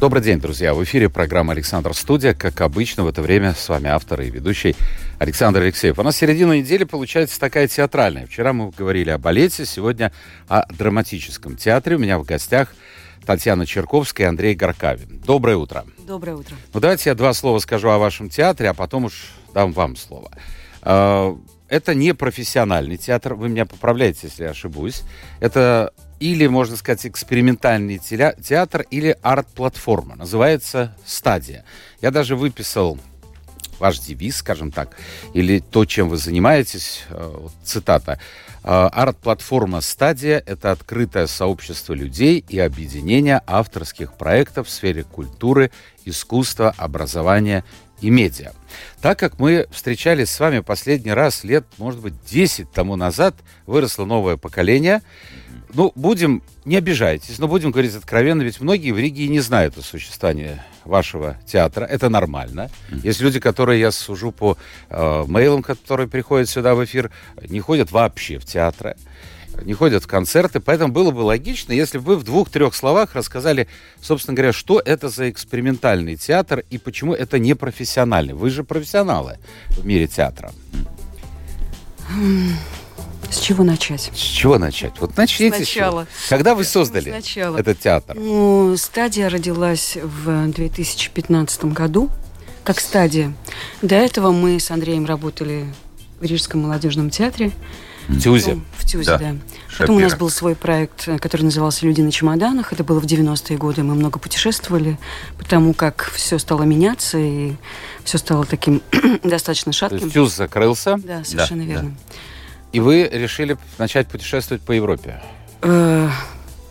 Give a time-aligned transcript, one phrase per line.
[0.00, 0.72] Добрый день, друзья.
[0.72, 2.32] В эфире программа «Александр Студия».
[2.32, 4.74] Как обычно, в это время с вами автор и ведущий
[5.18, 5.98] Александр Алексеев.
[5.98, 8.26] У нас середина недели получается такая театральная.
[8.26, 10.10] Вчера мы говорили о балете, сегодня
[10.48, 11.96] о драматическом театре.
[11.96, 12.72] У меня в гостях
[13.26, 15.20] Татьяна Черковская и Андрей Горкавин.
[15.22, 15.84] Доброе утро.
[15.98, 16.56] Доброе утро.
[16.72, 20.30] Ну, давайте я два слова скажу о вашем театре, а потом уж дам вам слово.
[20.80, 21.38] А,
[21.68, 25.02] это не профессиональный театр, вы меня поправляете, если я ошибусь.
[25.40, 30.16] Это или, можно сказать, экспериментальный театр, или арт-платформа.
[30.16, 31.64] Называется «Стадия».
[32.02, 32.98] Я даже выписал
[33.80, 34.96] ваш девиз, скажем так,
[35.32, 38.20] или то, чем вы занимаетесь, э, цитата.
[38.62, 45.70] «Э, Арт-платформа «Стадия»— это открытое сообщество людей и объединение авторских проектов в сфере культуры,
[46.04, 47.64] искусства, образования
[48.00, 48.52] и медиа.
[49.00, 53.34] Так как мы встречались с вами последний раз лет, может быть, 10 тому назад,
[53.66, 55.02] выросло новое поколение—
[55.74, 59.78] ну, будем, не обижайтесь, но будем говорить откровенно, ведь многие в Риге и не знают
[59.78, 61.84] о существовании вашего театра.
[61.84, 62.70] Это нормально.
[63.02, 64.56] Есть люди, которые, я сужу по
[64.88, 67.10] э, мейлам, которые приходят сюда в эфир,
[67.48, 68.96] не ходят вообще в театры
[69.62, 73.68] не ходят в концерты, поэтому было бы логично, если бы вы в двух-трех словах рассказали,
[74.00, 78.34] собственно говоря, что это за экспериментальный театр и почему это не профессиональный.
[78.34, 79.38] Вы же профессионалы
[79.70, 80.52] в мире театра.
[83.30, 84.10] С чего начать?
[84.12, 84.94] С чего начать?
[84.98, 85.56] Вот начните.
[85.56, 86.06] Сначала.
[86.28, 87.58] Когда вы создали Сначала.
[87.58, 88.16] этот театр?
[88.16, 92.10] Ну, стадия родилась в 2015 году,
[92.64, 93.32] как стадия.
[93.82, 95.66] До этого мы с Андреем работали
[96.18, 97.52] в Рижском молодежном театре.
[98.10, 98.58] В Тюзе?
[98.76, 99.18] В Тюзе, да.
[99.18, 99.36] да.
[99.78, 102.72] Потом у нас был свой проект, который назывался «Люди на чемоданах».
[102.72, 103.82] Это было в 90-е годы.
[103.82, 104.98] Мы много путешествовали,
[105.38, 107.52] потому как все стало меняться, и
[108.04, 108.82] все стало таким
[109.22, 109.98] достаточно шатким.
[109.98, 110.96] То есть Тюз закрылся?
[111.02, 111.90] Да, совершенно да, верно.
[111.90, 112.14] Да.
[112.72, 115.22] И вы решили начать путешествовать по Европе?
[115.62, 116.10] Э,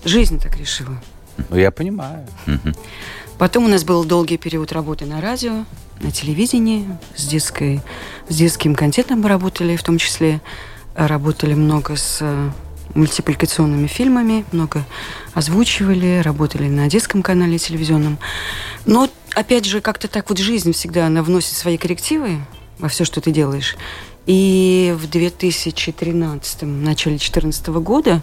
[0.03, 1.01] жизнь так решила.
[1.49, 2.27] Ну, я понимаю.
[3.37, 5.63] Потом у нас был долгий период работы на радио,
[6.01, 7.81] на телевидении, с, детской,
[8.27, 10.41] с детским контентом мы работали, в том числе
[11.07, 12.49] работали много с э,
[12.93, 14.85] мультипликационными фильмами, много
[15.33, 18.17] озвучивали, работали на детском канале телевизионном.
[18.85, 22.39] Но, опять же, как-то так вот жизнь всегда, она вносит свои коррективы
[22.79, 23.77] во все, что ты делаешь.
[24.25, 28.21] И в 2013, начале 2014 года,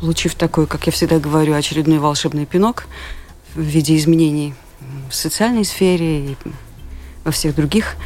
[0.00, 2.86] получив такой, как я всегда говорю, очередной волшебный пинок
[3.54, 4.54] в виде изменений
[5.10, 6.36] в социальной сфере и
[7.24, 7.96] во всех других,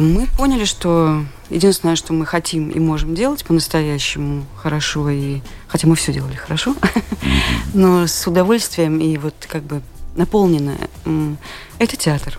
[0.00, 5.96] мы поняли, что единственное, что мы хотим и можем делать по-настоящему хорошо, и хотя мы
[5.96, 6.74] все делали хорошо,
[7.74, 9.82] но с удовольствием и вот как бы
[10.14, 10.88] наполненное,
[11.78, 12.38] это театр.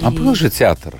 [0.00, 0.94] А был же театр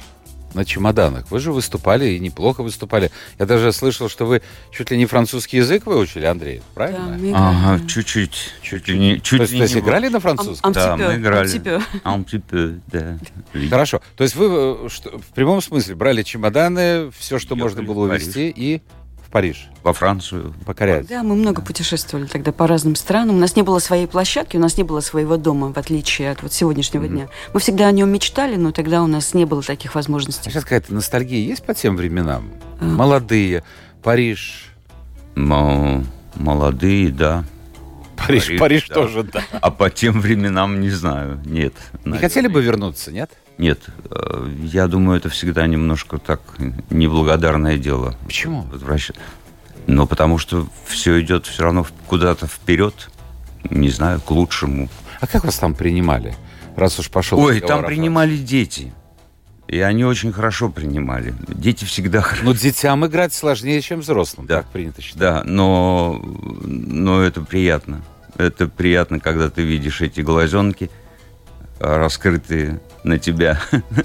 [0.54, 1.30] на чемоданах.
[1.30, 3.10] Вы же выступали и неплохо выступали.
[3.38, 7.10] Я даже слышал, что вы чуть ли не французский язык выучили, Андрей, правильно?
[7.10, 8.54] Да, мы ага, чуть-чуть.
[8.62, 10.72] Чуть ли не, чуть то, есть, то есть играли на французском?
[10.72, 11.48] Да, мы играли.
[12.86, 13.18] да.
[13.70, 14.00] Хорошо.
[14.16, 18.52] То есть вы э, что, в прямом смысле брали чемоданы, все, что можно было увезти,
[18.54, 18.82] и
[19.28, 19.68] в Париж.
[19.82, 20.54] Во Францию.
[20.64, 21.06] Покорять.
[21.06, 23.36] Да, мы много путешествовали тогда по разным странам.
[23.36, 26.42] У нас не было своей площадки, у нас не было своего дома, в отличие от
[26.42, 27.08] вот сегодняшнего mm-hmm.
[27.08, 27.28] дня.
[27.52, 30.48] Мы всегда о нем мечтали, но тогда у нас не было таких возможностей.
[30.48, 32.50] А сейчас какая-то ностальгия есть по тем временам?
[32.80, 32.84] А.
[32.84, 33.64] Молодые,
[34.02, 34.72] Париж.
[35.34, 37.44] Ну, молодые, да.
[38.16, 38.94] Париж, Париж, Париж да.
[38.94, 39.42] тоже, да.
[39.60, 41.74] А по тем временам не знаю, нет.
[42.04, 42.18] Не наверное.
[42.18, 43.30] хотели бы вернуться, нет?
[43.58, 43.80] Нет,
[44.10, 46.40] э, я думаю, это всегда немножко так
[46.90, 48.16] неблагодарное дело.
[48.24, 48.62] Почему?
[48.62, 49.16] Возвращать.
[49.88, 53.10] Ну, потому что все идет все равно куда-то вперед,
[53.68, 54.88] не знаю, к лучшему.
[55.20, 56.36] А как вас там принимали,
[56.76, 58.92] раз уж пошел Ой, там принимали дети.
[59.66, 61.34] И они очень хорошо принимали.
[61.48, 62.44] Дети всегда хорошо.
[62.44, 64.58] Но детям играть сложнее, чем взрослым, да.
[64.58, 65.18] так принято считать.
[65.18, 68.02] Да, но, но это приятно.
[68.36, 70.90] Это приятно, когда ты видишь эти глазенки
[71.80, 73.60] раскрытые на тебя.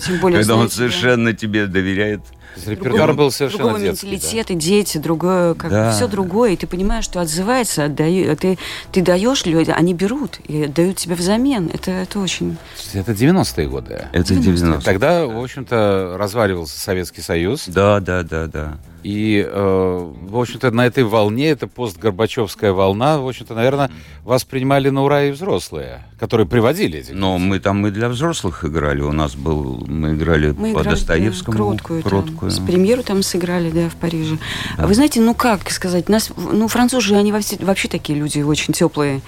[0.06, 2.22] Тем более, Когда он совершенно тебе доверяет.
[2.66, 4.54] Репертуар был совершенно другой детский, менталитет, да?
[4.54, 5.92] и дети, другое, как да.
[5.92, 6.52] все другое.
[6.52, 8.60] И ты понимаешь, что отзывается, отдаю, ты,
[8.92, 11.72] ты даешь люди, они берут и дают тебе взамен.
[11.74, 12.58] Это, это очень...
[12.94, 14.06] Это 90-е годы.
[14.14, 14.82] Это 90-е.
[14.82, 17.66] Тогда, в общем-то, разваливался Советский Союз.
[17.68, 18.78] Да, да, да, да.
[19.04, 23.92] И, э, в общем-то, на этой волне, это постгорбачевская волна, в общем-то, наверное,
[24.24, 27.12] вас принимали на ура и взрослые, которые приводили эти.
[27.12, 29.02] Но мы там и для взрослых играли.
[29.02, 32.50] У нас был, мы играли мы по играли, Достоевскому, да, кроткую, кроткую такое.
[32.50, 34.38] С премьеру там сыграли, да, в Париже.
[34.78, 34.84] Да.
[34.84, 38.74] А вы знаете, ну как сказать, нас, ну французы, они вообще, вообще такие люди очень
[38.74, 39.22] теплые.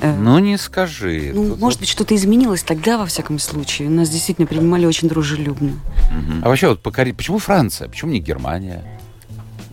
[0.00, 1.32] Э, ну не скажи.
[1.34, 3.88] Ну, Тут может быть, что-то изменилось тогда, во всяком случае.
[3.88, 5.70] Нас действительно принимали очень дружелюбно.
[5.70, 6.42] Угу.
[6.42, 7.12] А вообще, вот покори...
[7.12, 7.88] почему Франция?
[7.88, 8.84] Почему не Германия?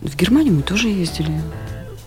[0.02, 1.32] В Германию мы тоже ездили.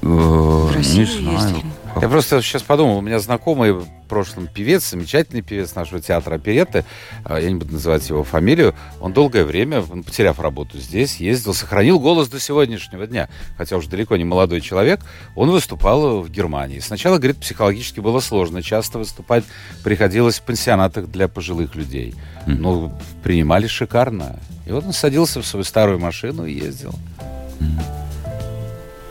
[0.01, 1.39] Э, в Россию не знаю.
[1.39, 1.65] ездили.
[2.01, 6.83] Я просто сейчас подумал, у меня знакомый в прошлом певец, замечательный певец нашего театра оперетты,
[7.23, 11.97] а, я не буду называть его фамилию, он долгое время, потеряв работу здесь, ездил, сохранил
[12.01, 14.99] голос до сегодняшнего дня, хотя уже далеко не молодой человек,
[15.35, 16.79] он выступал в Германии.
[16.79, 19.45] Сначала, говорит, психологически было сложно, часто выступать
[19.81, 22.13] приходилось в пансионатах для пожилых людей,
[22.45, 22.91] но
[23.23, 24.37] принимали шикарно.
[24.65, 26.93] И вот он садился в свою старую машину и ездил.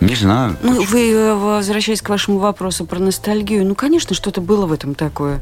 [0.01, 0.57] Не знаю.
[0.63, 4.95] Ну, вы, э, возвращаясь к вашему вопросу про ностальгию, ну, конечно, что-то было в этом
[4.95, 5.41] такое.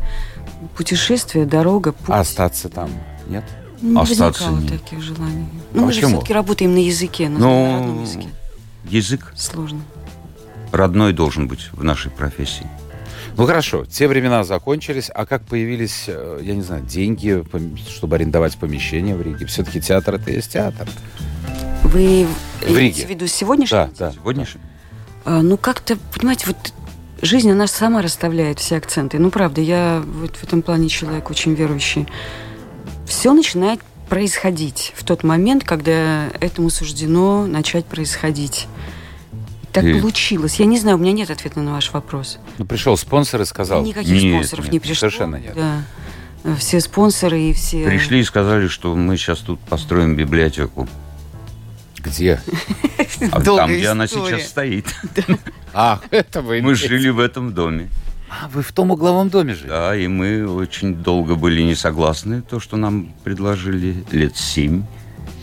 [0.77, 2.09] Путешествие, дорога, путь.
[2.09, 2.91] А остаться там
[3.29, 3.45] нет?
[3.81, 4.81] Не остаться возникало нет.
[4.81, 5.47] таких желаний.
[5.73, 8.29] Ну, а мы же все-таки работаем на языке, на ну, родном языке.
[8.85, 9.33] Язык.
[9.37, 9.81] Сложно.
[10.71, 12.67] Родной должен быть в нашей профессии.
[13.37, 17.43] Ну хорошо, те времена закончились, а как появились, э, я не знаю, деньги,
[17.89, 19.47] чтобы арендовать помещение в Риге?
[19.47, 20.87] Все-таки театр это и есть театр.
[21.85, 22.27] Вы
[22.61, 23.07] в Риге.
[23.07, 23.77] в виду сегодняшний?
[23.77, 24.13] Да, да.
[24.13, 24.61] Сегодняшний.
[25.25, 26.73] А, ну, как-то, понимаете, вот
[27.21, 29.19] жизнь, она сама расставляет все акценты.
[29.19, 32.07] Ну, правда, я вот в этом плане человек очень верующий.
[33.07, 38.69] Все начинает происходить в тот момент, когда этому суждено начать происходить.
[39.73, 39.99] Так и...
[39.99, 40.57] получилось.
[40.57, 42.39] Я не знаю, у меня нет ответа на ваш вопрос.
[42.59, 43.83] Ну, пришел спонсор и сказал...
[43.83, 45.09] Никаких нет, спонсоров нет, не пришло.
[45.09, 45.55] Совершенно нет.
[45.55, 46.57] Да.
[46.57, 47.85] Все спонсоры и все...
[47.87, 50.89] Пришли и сказали, что мы сейчас тут построим библиотеку.
[52.03, 52.41] Где?
[53.31, 54.87] А там, где она сейчас стоит.
[55.75, 57.89] Ах, это вы Мы жили в этом доме.
[58.29, 59.69] А, вы в том угловом доме жили?
[59.69, 64.83] Да, и мы очень долго были не согласны, то, что нам предложили лет семь.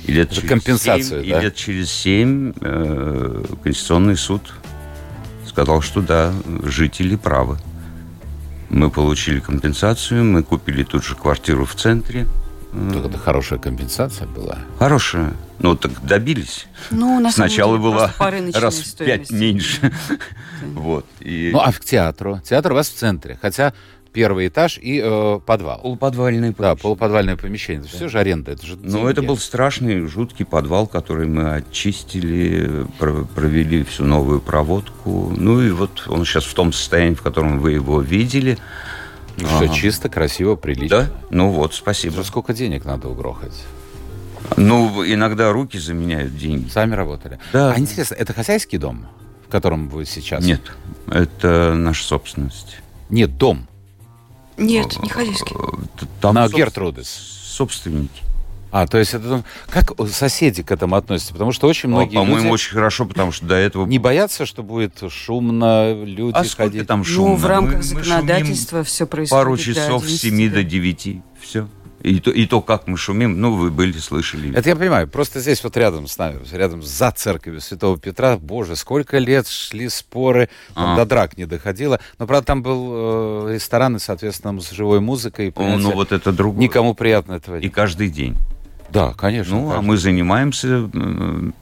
[0.06, 1.39] И лет через компенсацию, 7, да?
[1.39, 4.53] И лет через семь э, Конституционный суд
[5.47, 6.33] сказал, что да,
[6.63, 7.57] жители правы.
[8.69, 12.27] Мы получили компенсацию, мы купили тут же квартиру в центре.
[12.73, 14.57] Это хорошая компенсация была?
[14.77, 15.33] Хорошая.
[15.59, 16.67] Ну, так добились.
[16.89, 18.13] Ну, на Сначала деле, была
[18.53, 19.91] раз в пять меньше.
[20.73, 21.06] вот.
[21.19, 21.50] И...
[21.51, 22.39] Ну, а к театру?
[22.44, 23.38] Театр у вас в центре.
[23.41, 23.73] Хотя
[24.13, 25.81] первый этаж и э, подвал.
[25.81, 26.75] Полуподвальное помещение.
[26.75, 27.81] Да, полуподвальное помещение.
[27.81, 27.97] Это да.
[27.97, 33.83] все же аренда, это же Ну, это был страшный, жуткий подвал, который мы очистили, провели
[33.83, 35.33] всю новую проводку.
[35.35, 38.57] Ну, и вот он сейчас в том состоянии, в котором вы его видели.
[39.38, 39.65] Ну, ага.
[39.65, 41.01] Все чисто, красиво, прилично.
[41.01, 41.07] Да?
[41.29, 42.15] Ну вот, спасибо.
[42.15, 43.65] За сколько денег надо угрохать?
[44.57, 46.69] Ну, иногда руки заменяют деньги.
[46.69, 47.39] Сами работали.
[47.53, 47.73] Да.
[47.73, 49.07] А интересно, это хозяйский дом,
[49.47, 50.43] в котором вы сейчас?
[50.43, 50.61] Нет,
[51.07, 52.77] это наша собственность.
[53.09, 53.67] Нет, дом.
[54.57, 55.55] Нет, не хозяйский.
[56.21, 57.07] Там На Гертрудес.
[57.07, 58.23] Собственники.
[58.71, 61.33] А, то есть это как соседи к этому относятся?
[61.33, 62.53] Потому что очень многие По-моему, люди...
[62.53, 63.87] очень хорошо, потому что до этого...
[63.87, 66.85] Не боятся, что будет шумно, люди а ходить?
[66.85, 67.31] там шумно?
[67.31, 69.43] Ну, в рамках мы, законодательства мы все происходит.
[69.43, 71.67] Пару часов с 7 до 9, все.
[72.01, 74.55] И то, и то, как мы шумим, ну, вы были, слышали.
[74.55, 75.07] Это я понимаю.
[75.07, 79.89] Просто здесь вот рядом с нами, рядом за церковью Святого Петра, боже, сколько лет шли
[79.89, 80.95] споры, там а.
[80.95, 81.99] до драк не доходило.
[82.17, 85.53] Но, правда, там был э, ресторан, и, соответственно, с живой музыкой.
[85.55, 86.61] Ну, вот это другое.
[86.61, 87.57] Никому приятно этого.
[87.57, 88.37] И каждый день.
[88.91, 89.56] Да, конечно.
[89.56, 89.80] Ну, конечно.
[89.80, 90.90] а мы занимаемся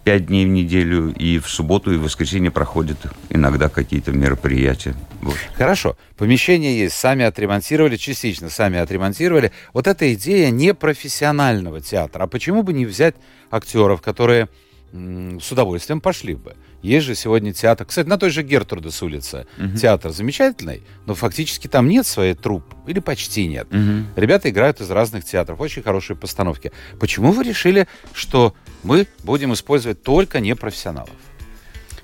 [0.04, 2.98] пять дней в неделю, и в субботу и в воскресенье проходят
[3.30, 4.96] иногда какие-то мероприятия.
[5.22, 5.36] Вот.
[5.56, 5.98] Хорошо.
[6.16, 9.52] Помещение есть, сами отремонтировали, частично сами отремонтировали.
[9.74, 12.24] Вот эта идея непрофессионального театра.
[12.24, 13.16] А почему бы не взять
[13.52, 14.48] актеров, которые
[14.94, 16.56] с удовольствием пошли бы?
[16.82, 17.86] Есть же сегодня театр.
[17.86, 19.76] Кстати, на той же Гертрудес улице угу.
[19.76, 23.68] театр замечательный, но фактически там нет своей труппы, или почти нет.
[23.72, 24.20] Угу.
[24.20, 26.72] Ребята играют из разных театров, очень хорошие постановки.
[27.00, 28.54] Почему вы решили, что
[28.84, 31.10] мы будем использовать только непрофессионалов?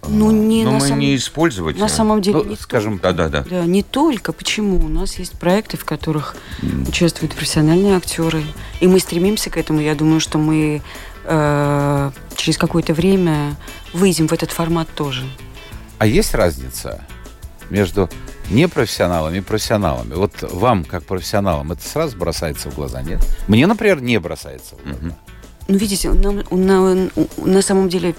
[0.08, 1.00] Ну, не Но на мы сам...
[1.00, 1.78] не использовать.
[1.78, 3.46] На самом деле, ну, не скажем, да, да, да.
[3.50, 4.34] Да, не только.
[4.34, 4.78] Почему?
[4.86, 6.90] У нас есть проекты, в которых mm.
[6.90, 8.44] участвуют профессиональные актеры,
[8.82, 9.80] и мы стремимся к этому.
[9.80, 10.82] Я думаю, что мы
[11.24, 13.56] э, через какое-то время
[13.94, 15.24] выйдем в этот формат тоже.
[16.00, 17.02] А есть разница
[17.70, 18.10] между
[18.50, 20.14] непрофессионалами и профессионалами?
[20.14, 23.20] Вот вам, как профессионалам, это сразу бросается в глаза, нет?
[23.48, 25.16] Мне, например, не бросается в глаза.
[25.68, 28.16] Ну, видите, нам, на, на самом деле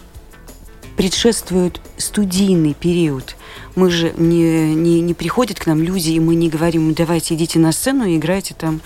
[0.96, 3.36] предшествует студийный период.
[3.74, 7.58] Мы же не, не, не приходят к нам люди, и мы не говорим, давайте идите
[7.58, 8.80] на сцену и играйте там,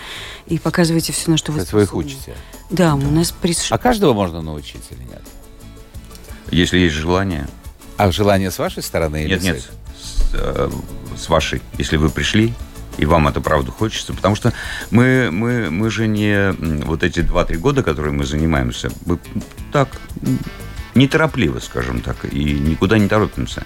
[0.46, 1.78] и показывайте все, на что вы способны.
[1.78, 2.34] вы их учите?
[2.70, 3.32] Да, у нас...
[3.32, 3.70] Предш...
[3.70, 5.22] А каждого можно научить или нет?
[6.50, 7.46] Если есть желание.
[7.96, 9.24] А желание с вашей стороны?
[9.24, 10.70] Нет, или нет, с, э,
[11.16, 11.60] с вашей.
[11.76, 12.54] Если вы пришли,
[12.96, 14.52] и вам это правда хочется, потому что
[14.90, 16.52] мы, мы, мы же не
[16.84, 19.18] вот эти 2-3 года, которые мы занимаемся, мы
[19.72, 19.88] так
[20.98, 23.64] неторопливо, скажем так, и никуда не торопимся.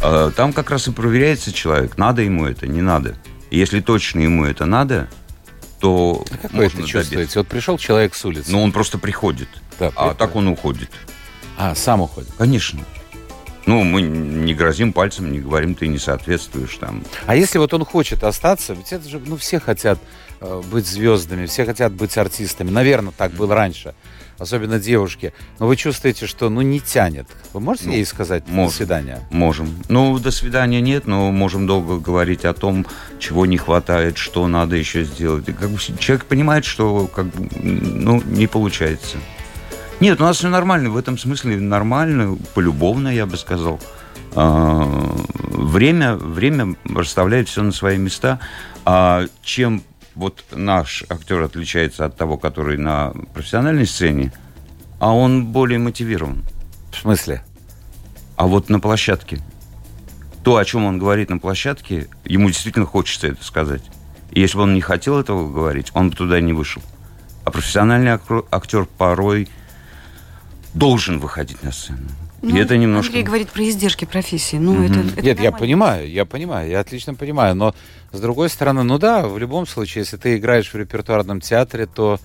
[0.00, 3.16] А там как раз и проверяется человек, надо ему это, не надо.
[3.50, 5.08] И если точно ему это надо,
[5.78, 7.38] то а как вы это чувствуете?
[7.38, 8.50] Вот пришел человек с улицы.
[8.50, 10.90] Ну, он просто приходит, да, а так он уходит.
[11.56, 12.30] А, сам уходит?
[12.38, 12.80] Конечно.
[13.66, 17.02] Ну, мы не грозим пальцем, не говорим, ты не соответствуешь там.
[17.26, 19.98] А если вот он хочет остаться, ведь это же, ну, все хотят
[20.40, 22.70] э, быть звездами, все хотят быть артистами.
[22.70, 23.94] Наверное, так было раньше
[24.40, 27.28] особенно девушки, но вы чувствуете, что ну не тянет.
[27.52, 29.20] Вы можете ну, ей сказать можем, до свидания?
[29.30, 29.74] Можем.
[29.88, 32.86] Ну, до свидания нет, но можем долго говорить о том,
[33.18, 35.48] чего не хватает, что надо еще сделать.
[35.48, 39.18] И как бы человек понимает, что как бы, ну, не получается.
[40.00, 43.78] Нет, у нас все нормально, в этом смысле нормально, полюбовно, я бы сказал.
[44.34, 48.40] А, время, время расставляет все на свои места.
[48.86, 49.82] А чем
[50.20, 54.32] вот наш актер отличается от того, который на профессиональной сцене,
[54.98, 56.44] а он более мотивирован.
[56.92, 57.42] В смысле?
[58.36, 59.40] А вот на площадке.
[60.44, 63.82] То, о чем он говорит на площадке, ему действительно хочется это сказать.
[64.30, 66.82] И если бы он не хотел этого говорить, он бы туда не вышел.
[67.44, 68.18] А профессиональный
[68.50, 69.48] актер порой
[70.74, 72.08] должен выходить на сцену.
[72.42, 73.08] Ну, и это немножко...
[73.08, 74.56] Андрей говорит про издержки профессии.
[74.56, 74.82] Ну, угу.
[74.82, 75.42] это, это Нет, нормально.
[75.42, 77.54] я понимаю, я понимаю, я отлично понимаю.
[77.54, 77.74] Но,
[78.12, 82.18] с другой стороны, ну да, в любом случае, если ты играешь в репертуарном театре, то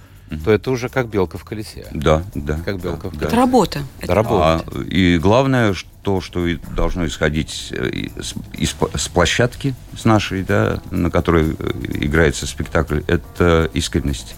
[0.43, 1.85] то это уже как белка в колесе.
[1.93, 2.59] Да, да.
[2.65, 3.25] Как белка да, в колесе.
[3.27, 3.83] Это работа.
[3.99, 4.65] Это работа.
[4.65, 10.81] А, и главное, то, что должно исходить э, из, из, с площадки, с нашей, да,
[10.89, 14.35] на которой э, играется спектакль, это искренность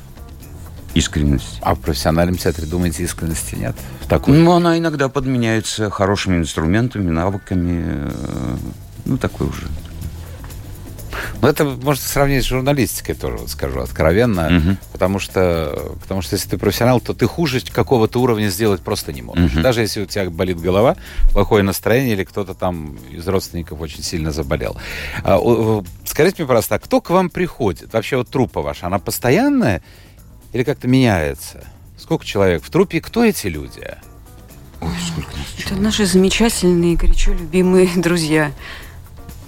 [0.94, 1.60] искренность.
[1.62, 3.76] А в профессиональном театре, думаете, искренности нет?
[4.02, 4.38] В такой?
[4.38, 7.84] Ну, она иногда подменяется хорошими инструментами, навыками.
[7.86, 8.58] Э,
[9.06, 9.68] ну, такой уже.
[11.42, 14.58] Ну, это можно сравнить с журналистикой тоже, вот скажу откровенно.
[14.58, 14.78] Угу.
[14.94, 19.22] Потому, что, потому что если ты профессионал, то ты хуже какого-то уровня сделать просто не
[19.22, 19.54] можешь.
[19.54, 19.62] Угу.
[19.62, 20.96] Даже если у тебя болит голова,
[21.34, 24.78] плохое настроение или кто-то там из родственников очень сильно заболел.
[25.24, 25.40] А,
[26.06, 27.94] скажите мне, пожалуйста, а кто к вам приходит?
[27.94, 29.82] Вообще вот труппа ваша, она постоянная
[30.54, 31.64] или как-то меняется?
[31.98, 33.02] Сколько человек в трупе?
[33.02, 33.98] Кто эти люди?
[34.82, 38.52] Ой, сколько нас Это наши замечательные, горячо любимые друзья.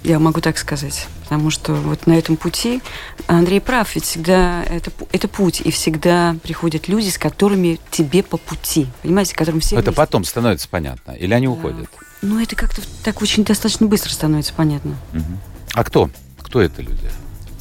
[0.02, 1.06] Я могу так сказать.
[1.22, 2.82] Потому что вот на этом пути
[3.28, 8.36] Андрей прав, ведь всегда это, это путь, и всегда приходят люди, с которыми тебе по
[8.36, 8.88] пути.
[9.02, 9.76] Понимаете, которым все.
[9.76, 9.96] Это вместе.
[9.96, 11.12] потом становится понятно.
[11.12, 11.88] Или они уходят?
[12.22, 14.96] Ну, это как-то так очень достаточно быстро становится понятно.
[15.12, 15.38] Угу.
[15.74, 16.10] А кто?
[16.42, 17.10] Кто это люди?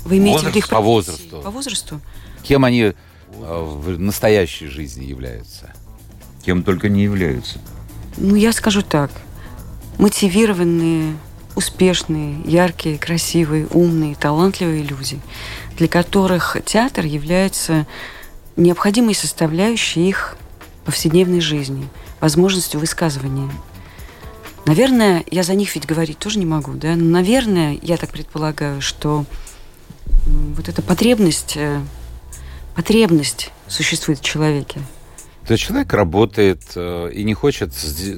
[0.06, 1.42] Вы имеете Возраст, в виду их по возрасту?
[1.42, 2.02] По возрасту?
[2.42, 2.94] Кем они
[3.38, 5.74] в настоящей жизни являются?
[6.44, 7.60] Кем только не являются.
[8.18, 9.12] Ну, я скажу так.
[9.98, 11.16] Мотивированные,
[11.56, 15.20] успешные, яркие, красивые, умные, талантливые люди,
[15.78, 17.86] для которых театр является
[18.56, 20.38] необходимой составляющей их
[20.86, 21.88] повседневной жизни,
[22.20, 23.50] возможностью высказывания.
[24.66, 26.96] Наверное, я за них ведь говорить тоже не могу, да?
[26.96, 29.26] Но, наверное, я так предполагаю, что
[30.26, 31.82] вот эта потребность э,
[32.80, 34.80] потребность существует в человеке.
[35.46, 37.74] То есть человек работает э, и не хочет,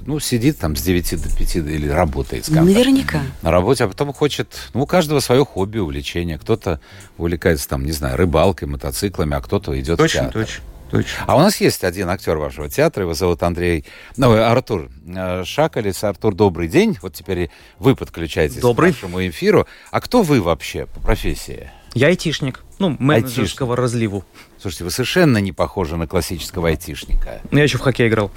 [0.05, 2.45] ну, сидит там с 9 до 5 или работает.
[2.45, 3.21] Скажем, Наверняка.
[3.41, 6.37] На работе, а потом хочет, ну, у каждого свое хобби, увлечение.
[6.37, 6.79] Кто-то
[7.17, 10.41] увлекается там, не знаю, рыбалкой, мотоциклами, а кто-то идет точно, в театр.
[10.41, 11.23] Точно, точно.
[11.25, 13.83] А у нас есть один актер вашего театра, его зовут Андрей,
[14.15, 16.03] ну, Артур э, Шакалец.
[16.03, 16.99] Артур, добрый день.
[17.01, 17.49] Вот теперь
[17.79, 18.91] вы подключаетесь добрый.
[18.91, 19.65] к нашему эфиру.
[19.89, 21.71] А кто вы вообще по профессии?
[21.93, 22.63] Я айтишник.
[22.79, 23.83] Ну, менеджерского айтишник.
[23.83, 24.25] разливу.
[24.59, 27.41] Слушайте, вы совершенно не похожи на классического айтишника.
[27.51, 28.31] Ну, я еще в хоккей играл.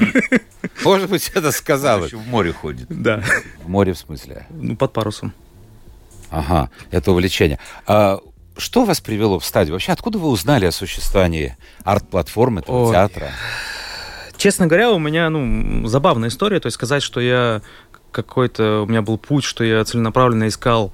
[0.84, 2.04] Может быть, это сказал.
[2.04, 2.86] еще в море ходит.
[2.88, 3.22] Да.
[3.62, 4.46] В море в смысле?
[4.50, 5.34] Ну, под парусом.
[6.30, 7.58] Ага, это увлечение.
[7.86, 8.20] А
[8.56, 9.74] что вас привело в стадию?
[9.74, 13.30] Вообще, откуда вы узнали о существовании арт-платформы, театра?
[14.36, 16.60] Честно говоря, у меня, ну, забавная история.
[16.60, 17.62] То есть сказать, что я
[18.12, 18.82] какой-то...
[18.82, 20.92] У меня был путь, что я целенаправленно искал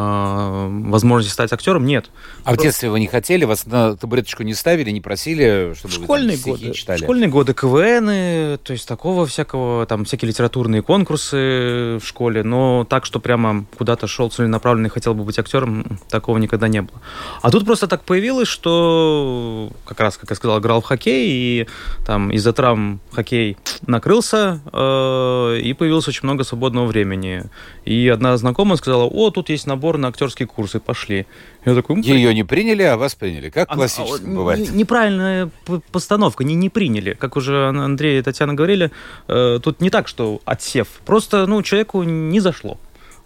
[0.00, 2.10] возможности стать актером, нет.
[2.44, 6.36] А в детстве вы не хотели, вас на табуреточку не ставили, не просили, чтобы школьные
[6.36, 6.98] вы там, годы, читали?
[6.98, 13.04] Школьные годы КВН, то есть такого всякого, там всякие литературные конкурсы в школе, но так,
[13.04, 17.00] что прямо куда-то шел целенаправленно и хотел бы быть актером, такого никогда не было.
[17.42, 21.68] А тут просто так появилось, что как раз, как я сказал, играл в хоккей, и
[22.06, 27.44] там из-за травм хоккей накрылся, э, и появилось очень много свободного времени.
[27.84, 31.26] И одна знакомая сказала, о, тут есть набор на актерские курсы, пошли.
[31.64, 33.50] Я такой, Ее не приняли, а вас приняли.
[33.50, 34.72] Как классически а, бывает?
[34.72, 35.50] Неправильная
[35.92, 37.14] постановка, не, не приняли.
[37.14, 38.90] Как уже Андрей и Татьяна говорили,
[39.28, 40.88] э, тут не так, что отсев.
[41.04, 42.78] Просто ну, человеку не зашло.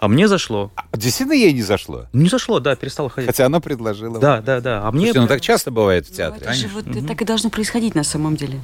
[0.05, 0.71] А мне зашло.
[0.77, 2.07] А, действительно ей не зашло?
[2.13, 3.29] Не зашло, да, перестала ходить.
[3.29, 4.19] Хотя она предложила.
[4.19, 4.83] Да, да, да.
[4.87, 5.07] А мне...
[5.07, 6.43] Слушайте, ну так часто бывает в театре.
[6.45, 7.07] Ну, это же вот угу.
[7.07, 8.61] так и должно происходить на самом деле.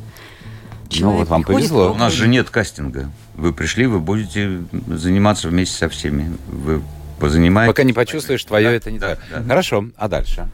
[0.90, 1.92] Человек ну вот вам повезло.
[1.92, 3.10] У нас же нет кастинга.
[3.34, 6.36] Вы пришли, вы будете заниматься вместе со всеми.
[6.48, 6.82] Вы
[7.20, 7.72] позанимаетесь.
[7.72, 9.18] Пока не почувствуешь, твое да, это не да, так.
[9.30, 9.48] Да.
[9.48, 10.48] Хорошо, а дальше?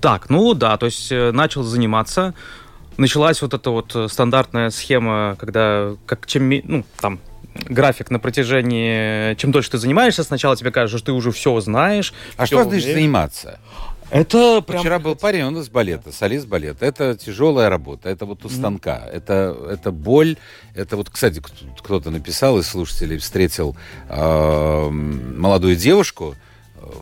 [0.00, 2.34] Так, ну да, то есть э, начал заниматься.
[2.96, 7.18] Началась вот эта вот стандартная схема, когда как чем, ну, там,
[7.54, 9.34] график на протяжении...
[9.34, 12.12] Чем дольше ты занимаешься, сначала тебе кажется, что ты уже все знаешь.
[12.36, 13.58] А все что значит заниматься?
[14.10, 14.80] Это прям...
[14.80, 16.84] Вчера был парень, он из балета, солист балета.
[16.84, 19.10] Это тяжелая работа, это вот у станка, mm.
[19.10, 20.36] это, это боль.
[20.74, 21.42] Это вот, кстати,
[21.78, 23.76] кто-то написал из слушателей, встретил
[24.08, 26.34] э, молодую девушку,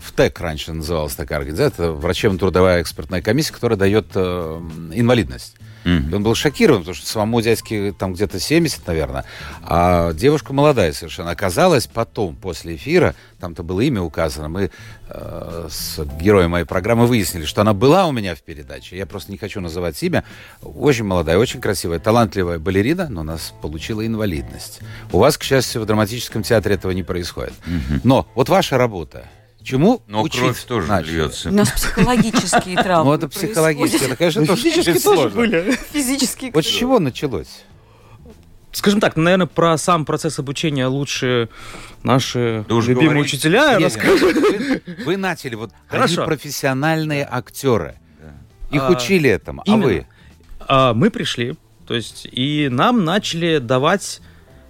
[0.01, 4.61] в ТЭК раньше называлась такая организация, это врачебно-трудовая экспертная комиссия, которая дает э,
[4.93, 5.57] инвалидность.
[5.85, 6.15] Mm-hmm.
[6.15, 9.25] Он был шокирован, потому что самому дядьке там где-то 70, наверное,
[9.63, 11.31] а девушка молодая совершенно.
[11.31, 14.71] Оказалось потом, после эфира, там-то было имя указано, мы
[15.09, 18.97] э, с героем моей программы выяснили, что она была у меня в передаче.
[18.97, 20.25] Я просто не хочу называть имя.
[20.63, 24.81] Очень молодая, очень красивая, талантливая балерина, но у нас получила инвалидность.
[25.13, 27.55] У вас, к счастью, в драматическом театре этого не происходит.
[27.67, 28.01] Mm-hmm.
[28.05, 29.25] Но вот ваша работа,
[29.69, 31.13] Чему Но учить кровь тоже начали?
[31.17, 31.51] льется.
[31.51, 33.11] У нас психологические травмы.
[33.11, 34.09] Ну, это психологические.
[34.09, 35.79] Это, конечно, тоже Физические тоже были.
[35.93, 36.53] Физические.
[36.53, 37.65] Вот с чего началось?
[38.73, 41.51] Скажем так, наверное, про сам процесс обучения лучше
[42.03, 43.27] наши да любимые говорить.
[43.27, 44.37] учителя расскажут.
[44.37, 46.23] Вы, вы начали, вот Хорошо.
[46.23, 47.97] они профессиональные актеры.
[48.71, 50.07] Их а, учили этому, а вы?
[50.61, 51.57] А, мы пришли,
[51.87, 54.23] то есть, и нам начали давать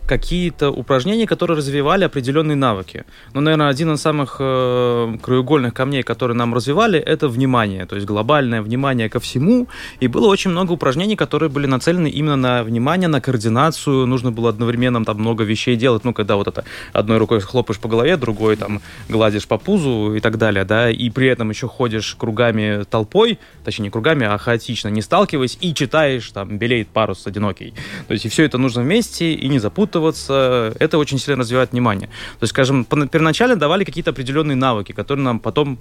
[0.08, 3.04] какие-то упражнения, которые развивали определенные навыки.
[3.34, 8.06] Ну, наверное, один из самых э, краеугольных камней, которые нам развивали, это внимание, то есть
[8.06, 9.68] глобальное внимание ко всему.
[10.00, 14.06] И было очень много упражнений, которые были нацелены именно на внимание, на координацию.
[14.06, 16.04] Нужно было одновременно там много вещей делать.
[16.04, 20.20] Ну, когда вот это одной рукой хлопаешь по голове, другой там гладишь по пузу и
[20.20, 24.88] так далее, да, и при этом еще ходишь кругами толпой, точнее не кругами, а хаотично,
[24.88, 27.74] не сталкиваясь, и читаешь там «Белеет парус одинокий».
[28.06, 31.72] То есть и все это нужно вместе, и не запутываться запутываться, это очень сильно развивает
[31.72, 32.08] внимание.
[32.38, 35.78] То есть, скажем, первоначально давали какие-то определенные навыки, которые нам потом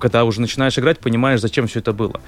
[0.00, 2.20] когда уже начинаешь играть, понимаешь, зачем все это было.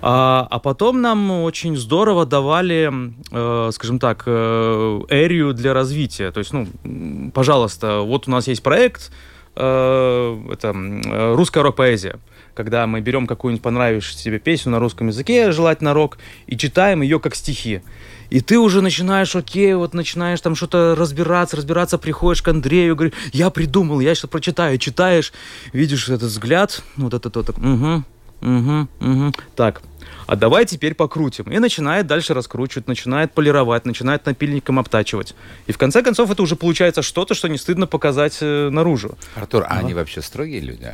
[0.00, 2.92] А, а потом нам очень здорово давали,
[3.32, 6.30] э, скажем так, э, эрию для развития.
[6.30, 6.68] То есть, ну,
[7.34, 9.10] пожалуйста, вот у нас есть проект,
[9.56, 12.20] э, это э, русская рок-поэзия
[12.54, 17.20] когда мы берем какую-нибудь понравившуюся себе песню на русском языке, желательно рок, и читаем ее
[17.20, 17.82] как стихи.
[18.30, 23.16] И ты уже начинаешь, окей, вот начинаешь там что-то разбираться, разбираться, приходишь к Андрею, говоришь,
[23.32, 25.32] я придумал, я сейчас прочитаю, читаешь,
[25.72, 28.04] видишь этот взгляд, вот этот вот, угу,
[28.40, 29.32] угу, угу.
[29.56, 29.82] Так,
[30.30, 31.50] а давай теперь покрутим.
[31.50, 35.34] И начинает дальше раскручивать, начинает полировать, начинает напильником обтачивать.
[35.66, 39.18] И в конце концов это уже получается что-то, что не стыдно показать э, наружу.
[39.34, 40.92] Артур, а они вообще строгие люди?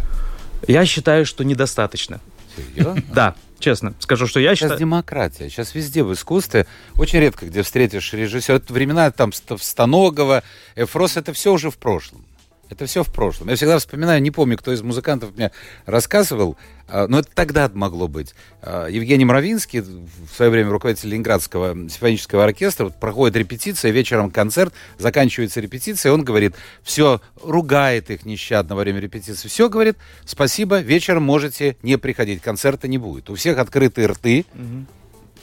[0.67, 2.21] Я считаю, что недостаточно.
[2.57, 3.03] Серьезно?
[3.13, 3.95] Да, честно.
[4.01, 4.81] Скажу, что я Сейчас считаю...
[4.81, 5.49] демократия.
[5.49, 6.67] Сейчас везде в искусстве
[6.97, 8.57] очень редко где встретишь режиссера.
[8.57, 10.43] Это времена там Станогова,
[10.75, 12.26] Эфрос, это все уже в прошлом.
[12.69, 13.49] Это все в прошлом.
[13.49, 15.53] Я всегда вспоминаю, не помню, кто из музыкантов мне
[15.85, 16.57] рассказывал,
[16.89, 18.35] а, но это тогда могло быть.
[18.61, 24.75] А, Евгений Мравинский, в свое время руководитель Ленинградского симфонического оркестра, вот проходит репетиция, вечером концерт,
[24.99, 30.81] заканчивается репетиция, и он говорит, все, ругает их нещадно во время репетиции, все, говорит, спасибо,
[30.81, 33.31] вечером можете не приходить, концерта не будет.
[33.31, 34.45] У всех открытые рты,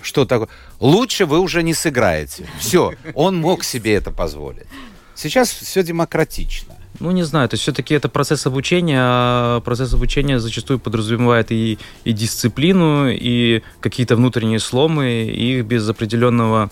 [0.02, 0.50] что такое?
[0.82, 2.46] Лучше вы уже не сыграете.
[2.60, 4.68] Все, он мог себе это позволить.
[5.16, 6.76] Сейчас все демократично.
[7.04, 11.78] Ну, не знаю, то есть все-таки это процесс обучения, а процесс обучения зачастую подразумевает и,
[12.06, 16.72] и дисциплину, и какие-то внутренние сломы, и их без определенного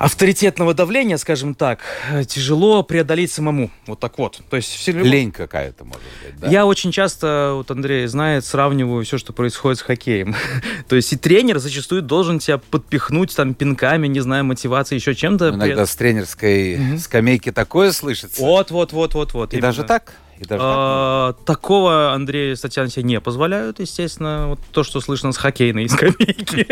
[0.00, 1.80] авторитетного давления, скажем так,
[2.26, 3.70] тяжело преодолеть самому.
[3.86, 4.40] Вот так вот.
[4.48, 4.92] То есть все...
[4.92, 6.48] Лень какая-то, может быть, да?
[6.48, 10.34] Я очень часто, вот Андрей знает, сравниваю все, что происходит с хоккеем.
[10.88, 15.50] То есть и тренер зачастую должен тебя подпихнуть там пинками, не знаю, мотивацией, еще чем-то.
[15.50, 18.40] Иногда с тренерской скамейки такое слышится.
[18.40, 19.52] Вот, вот, вот, вот, вот.
[19.52, 20.14] И даже так?
[20.40, 24.46] И даже а, такого Андрея и Татьяна себе не позволяют, естественно.
[24.48, 26.66] Вот то, что слышно с хоккейной скамейки.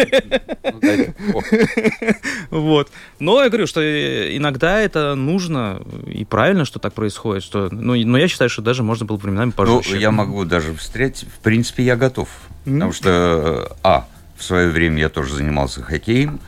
[2.50, 2.90] Вот.
[3.18, 7.44] Но я говорю, что иногда это нужно и правильно, что так происходит.
[7.44, 9.94] Что, ну, но я считаю, что даже можно было временами пожестче.
[9.94, 11.28] Ну, я могу даже встретить.
[11.28, 12.31] В принципе, я готов.
[12.64, 16.40] Потому что, а, в свое время я тоже занимался хоккеем.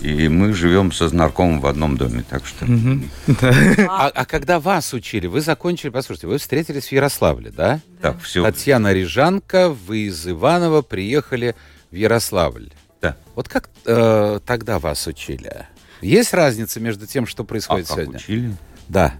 [0.00, 2.66] И мы живем со знарком в одном доме, так что...
[3.88, 7.80] А, а когда вас учили, вы закончили, послушайте, вы встретились в Ярославле, да?
[8.02, 8.42] Так, все.
[8.42, 11.54] Татьяна Рижанка, вы из Иванова приехали
[11.90, 12.70] в Ярославль.
[13.00, 13.16] Да.
[13.34, 15.66] Вот как э, тогда вас учили?
[16.00, 18.12] Есть разница между тем, что происходит а сегодня?
[18.14, 18.56] Как учили?
[18.88, 19.14] Да.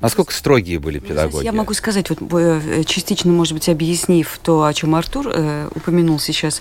[0.00, 1.44] Насколько строгие были педагоги?
[1.44, 6.20] Я могу сказать, вот э, частично, может быть, объяснив то, о чем Артур э, упомянул
[6.20, 6.60] сейчас,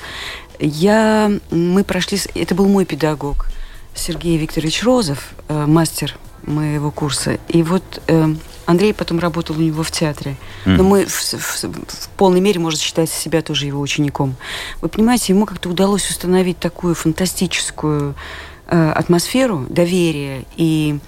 [0.59, 3.47] я, мы прошли, это был мой педагог,
[3.97, 7.39] Сергей Викторович Розов, э, мастер моего курса.
[7.49, 10.35] И вот э, Андрей потом работал у него в театре.
[10.65, 14.35] Но мы в, в, в полной мере, может считать себя тоже его учеником.
[14.81, 18.15] Вы понимаете, ему как-то удалось установить такую фантастическую
[18.67, 20.99] э, атмосферу доверия и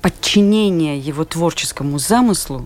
[0.00, 2.64] подчинения его творческому замыслу,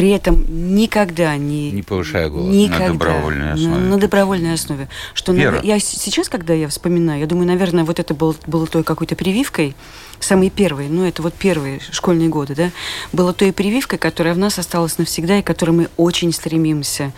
[0.00, 1.70] при этом никогда не...
[1.72, 2.54] Не повышая голос.
[2.54, 2.86] Никогда.
[2.86, 3.74] На добровольной основе.
[3.74, 4.88] На, на добровольной основе.
[5.12, 5.60] Что Вера.
[5.62, 9.76] я сейчас, когда я вспоминаю, я думаю, наверное, вот это было, было той какой-то прививкой,
[10.18, 12.70] самой первой, ну, это вот первые школьные годы, да,
[13.12, 17.12] было той прививкой, которая в нас осталась навсегда и которой мы очень стремимся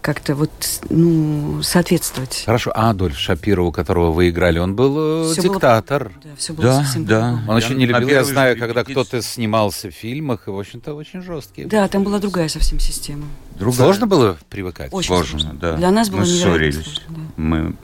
[0.00, 0.50] как-то вот,
[0.90, 2.42] ну, соответствовать.
[2.46, 6.04] Хорошо, а Адольф Шапира, у которого вы играли, он был э, Всё диктатор.
[6.04, 7.20] Было, да, все было Да, совсем да.
[7.20, 7.50] по-другому.
[7.50, 10.94] Он очень не Я любил, я знаю, когда кто-то снимался в фильмах, и, в общем-то,
[10.94, 11.64] очень жесткий.
[11.64, 13.26] Да, там была другая совсем система.
[13.58, 13.76] Другая.
[13.78, 14.92] Сложно было привыкать?
[14.92, 15.58] Очень Сложно, сложно.
[15.60, 15.76] да.
[15.76, 16.74] Для нас было Мы ссорились.
[16.84, 17.20] сложно, да.
[17.36, 17.74] Мы...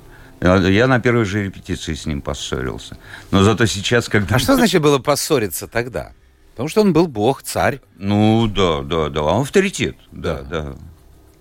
[0.41, 2.97] Я я на первой же репетиции с ним поссорился.
[3.31, 4.37] Но зато сейчас, когда...
[4.37, 6.13] А что значит было поссориться тогда?
[6.53, 7.81] Потому что он был бог, царь.
[7.97, 9.23] Ну, да, да, да.
[9.23, 9.97] Он авторитет.
[10.13, 10.75] Да, да.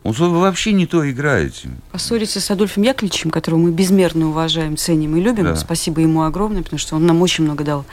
[0.03, 1.69] Он вы вообще не то играете.
[1.91, 5.45] Поссориться с Адольфом Яковлевичем, которого мы безмерно уважаем, ценим и любим.
[5.45, 5.55] Да.
[5.55, 7.85] Спасибо ему огромное, потому что он нам очень много дал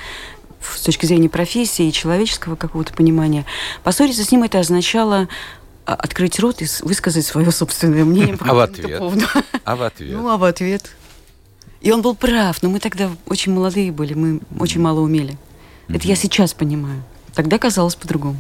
[0.60, 3.46] с точки зрения профессии и человеческого какого-то понимания.
[3.84, 5.28] Поссориться с ним это означало
[5.86, 8.98] а, открыть рот и высказать свое собственное мнение по А в ответ?
[8.98, 9.24] поводу.
[9.64, 10.12] А в ответ?
[10.12, 10.90] Ну, а в ответ?
[11.80, 15.38] И он был прав, но мы тогда очень молодые были, мы очень мало умели.
[15.88, 17.02] Это я сейчас понимаю.
[17.34, 18.36] Тогда казалось по-другому.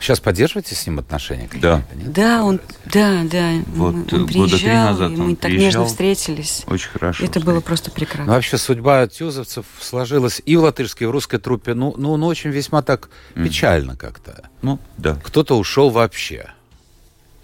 [0.00, 1.48] Сейчас поддерживаете с ним отношения?
[1.60, 1.82] Да.
[1.94, 2.12] нет?
[2.12, 3.52] Да, он, да, да.
[3.74, 5.66] Вот, он э, года три приезжал, назад и он мы так приезжал.
[5.66, 6.62] нежно встретились.
[6.66, 7.24] Очень хорошо.
[7.24, 8.32] Это было просто Ну, прекрасно.
[8.32, 12.50] вообще судьба тюзовцев сложилась и в латышской, и в русской труппе, ну, ну, ну очень
[12.50, 14.48] весьма так печально как-то.
[14.62, 16.46] Ну, да, Кто-то ушел вообще.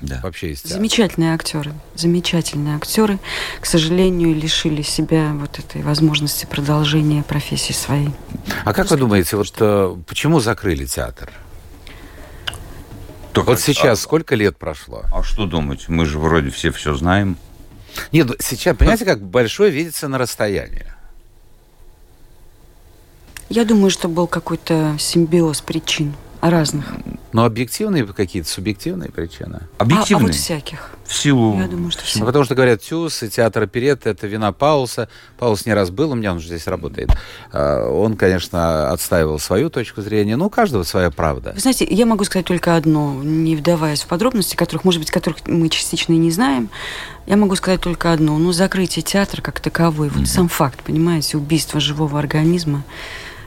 [0.01, 0.21] да.
[0.23, 0.77] Вообще из театра.
[0.77, 3.19] Замечательные актеры, замечательные актеры,
[3.61, 8.11] к сожалению, лишили себя вот этой возможности продолжения профессии своей.
[8.65, 11.33] А как вы думаете, вот э, почему закрыли театр?
[13.35, 15.03] Только- Вот сейчас а- сколько лет прошло?
[15.13, 15.89] А, что думать?
[15.89, 17.37] Мы же вроде все все знаем.
[18.13, 20.87] Нет, ну, сейчас, понимаете, как большое видится на расстоянии.
[23.49, 26.15] Я думаю, что был какой-то симбиоз причин
[26.51, 26.85] разных.
[27.33, 29.59] Но объективные какие-то, субъективные причины.
[29.63, 30.27] А, а Объективные.
[30.29, 30.91] вот всяких.
[31.05, 31.59] В силу...
[31.61, 32.25] Я думаю, что Ну, все.
[32.25, 35.09] потому что говорят, Тюз и театр оперетты– это вина Пауса.
[35.39, 37.11] Паус не раз был, у меня он же здесь работает.
[37.53, 41.53] А, Он, конечно, отстаивал свою точку зрения, но у каждого своя правда.
[41.55, 45.39] Вы знаете, я могу сказать только одно, не вдаваясь в подробности, которых, может быть, которых
[45.47, 46.71] мы частично и не знаем.
[47.27, 48.39] Я могу сказать только одно.
[48.39, 52.85] Ну, закрытие театра как таковой, вот сам факт, понимаете, убийство живого организма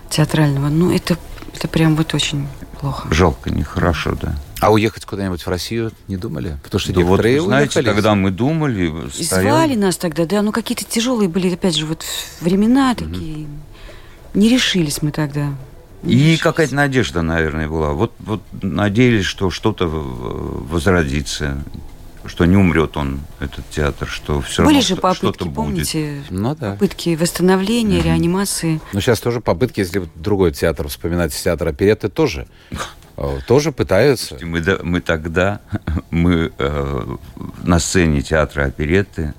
[0.10, 1.17] театрального, ну, это,
[1.58, 2.48] это прям вот очень
[2.80, 3.08] плохо.
[3.13, 4.36] Жалко, нехорошо, да.
[4.60, 6.58] А уехать куда-нибудь в Россию не думали?
[6.63, 7.93] Потому что Да вот, некоторые вы знаете, уехали.
[7.93, 9.58] когда мы думали, И стоял...
[9.58, 12.04] звали нас тогда, да, ну, какие-то тяжелые были, опять же, вот
[12.41, 13.48] времена такие.
[14.34, 15.54] Не решились мы тогда.
[16.04, 16.41] Не И решились.
[16.41, 17.91] какая-то надежда, наверное, была.
[17.93, 21.63] Вот, вот надеялись, что что-то возродится,
[22.28, 25.56] что не умрет он, этот театр, что все Были равно же что- попытки, что-то будет.
[25.56, 26.72] помните, Ну да.
[26.74, 28.80] попытки восстановления, реанимации.
[28.94, 32.48] Но сейчас тоже попытки, если другой театр вспоминать, театр оперетты тоже,
[33.18, 34.38] э, тоже пытаются.
[34.42, 35.62] Мы, да- мы тогда,
[36.12, 37.16] мы э,
[37.63, 39.34] на сцене театра оперетты,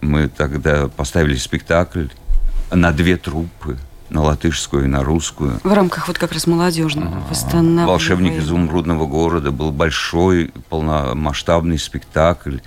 [0.00, 2.06] мы тогда поставили спектакль
[2.70, 3.78] на две труппы,
[4.10, 5.60] на латышскую и на русскую.
[5.62, 7.86] В рамках вот как раз молодежного восстанавливания.
[7.86, 12.58] «Волшебник изумрудного города» был большой, полномасштабный спектакль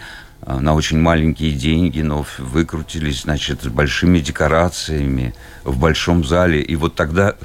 [0.41, 6.61] а, на очень маленькие деньги, но выкрутились, значит, с большими декорациями в большом зале.
[6.61, 7.35] И вот тогда,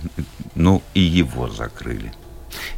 [0.55, 2.13] ну, и его закрыли.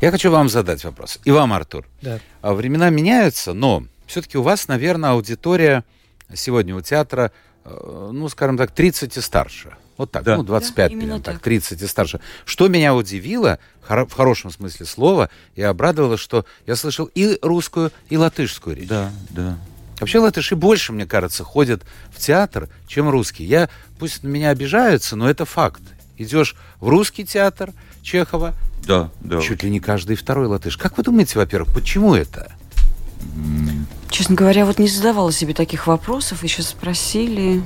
[0.01, 1.19] Я хочу вам задать вопрос.
[1.25, 1.87] И вам, Артур.
[2.01, 2.21] Да.
[2.43, 5.85] А Времена меняются, но все-таки у вас, наверное, аудитория
[6.33, 7.33] сегодня у театра,
[7.65, 9.77] э, ну, скажем так, 30 и старше.
[9.97, 10.37] Вот так, Да.
[10.37, 11.43] ну, 25, Да, примерно так, так.
[11.45, 12.21] 30 и старше.
[12.45, 18.17] Что меня удивило, в хорошем смысле слова, и обрадовало, что я слышал и русскую, и
[18.17, 18.89] латышскую речь.
[18.89, 19.57] Да, да.
[20.01, 23.47] Вообще латыши больше, мне кажется, ходят в театр, чем русские.
[23.49, 25.83] Я, пусть на меня обижаются, но это факт.
[26.19, 28.55] Идешь в русский театр Чехова,
[28.85, 29.41] Да, да.
[29.41, 30.77] чуть ли не каждый второй латыш.
[30.77, 32.51] Как вы думаете, во-первых, почему это?
[34.11, 37.63] Честно говоря, вот не задавала себе таких вопросов, еще спросили.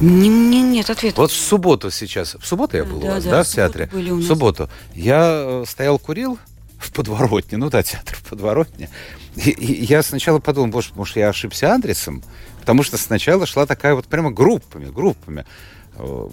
[0.00, 1.20] Не, не- нет ответа.
[1.20, 3.88] Вот в субботу сейчас, в субботу я был Да, у вас, да, да, в театре?
[3.92, 4.24] были у нас.
[4.24, 4.68] В субботу.
[4.94, 6.38] Я э, стоял, курил
[6.78, 8.90] в подворотне, ну да, театр в подворотне.
[9.36, 12.22] И, и я сначала подумал, боже, может, я ошибся адресом?
[12.60, 15.44] Потому что сначала шла такая вот прямо группами, группами.
[15.96, 16.28] Э,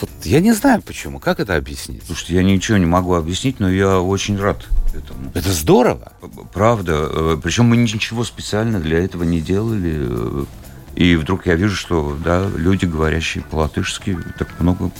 [0.00, 1.18] Вот я не знаю почему.
[1.18, 2.02] Как это объяснить?
[2.06, 4.64] Слушайте, я ничего не могу объяснить, но я очень рад
[4.94, 5.30] этому.
[5.34, 6.12] Это здорово.
[6.52, 7.08] Правда.
[7.10, 10.46] Э, Причем мы ничего специально для этого не делали.
[10.96, 14.90] И вдруг я вижу, что да, люди, говорящие по-латышски, так много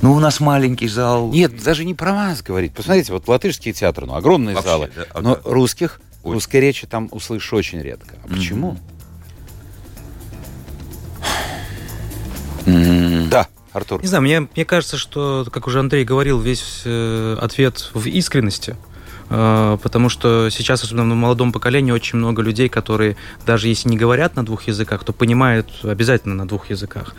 [0.00, 1.30] ну, у нас маленький зал.
[1.32, 2.72] Нет, даже не про вас говорить.
[2.72, 4.90] Посмотрите, вот латышские театры, ну, огромные Вообще, залы.
[4.94, 5.40] Да, а но да.
[5.44, 6.34] русских, Ой.
[6.34, 8.14] русской речи там услышишь очень редко.
[8.22, 8.78] А почему?
[12.64, 13.28] Mm-hmm.
[13.28, 14.00] Да, Артур.
[14.00, 18.76] Не знаю, мне, мне кажется, что, как уже Андрей говорил, весь э, ответ в искренности.
[19.30, 23.96] А, потому что сейчас, особенно в молодом поколении, очень много людей, которые даже если не
[23.96, 27.14] говорят на двух языках, то понимают обязательно на двух языках.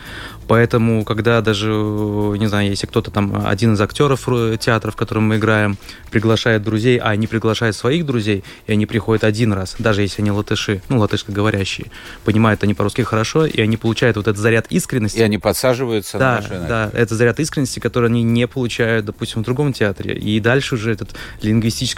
[0.48, 4.28] Поэтому, когда даже, не знаю, если кто-то там, один из актеров
[4.60, 5.78] театра, в котором мы играем,
[6.10, 10.32] приглашает друзей, а они приглашают своих друзей, и они приходят один раз, даже если они
[10.32, 11.92] латыши, ну, латышскоговорящие,
[12.26, 15.20] понимают они по-русски хорошо, и они получают вот этот заряд искренности.
[15.20, 16.68] И они подсаживаются да, на машины.
[16.68, 20.16] Да, это заряд искренности, который они не получают, допустим, в другом театре.
[20.16, 21.16] И дальше уже этот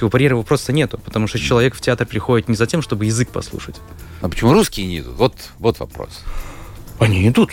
[0.02, 3.06] лингвистического барьера его просто нету, потому что человек в театр приходит не за тем, чтобы
[3.06, 3.76] язык послушать.
[4.22, 5.16] А почему русские не идут?
[5.18, 6.24] Вот, вот вопрос.
[7.00, 7.50] Они идут.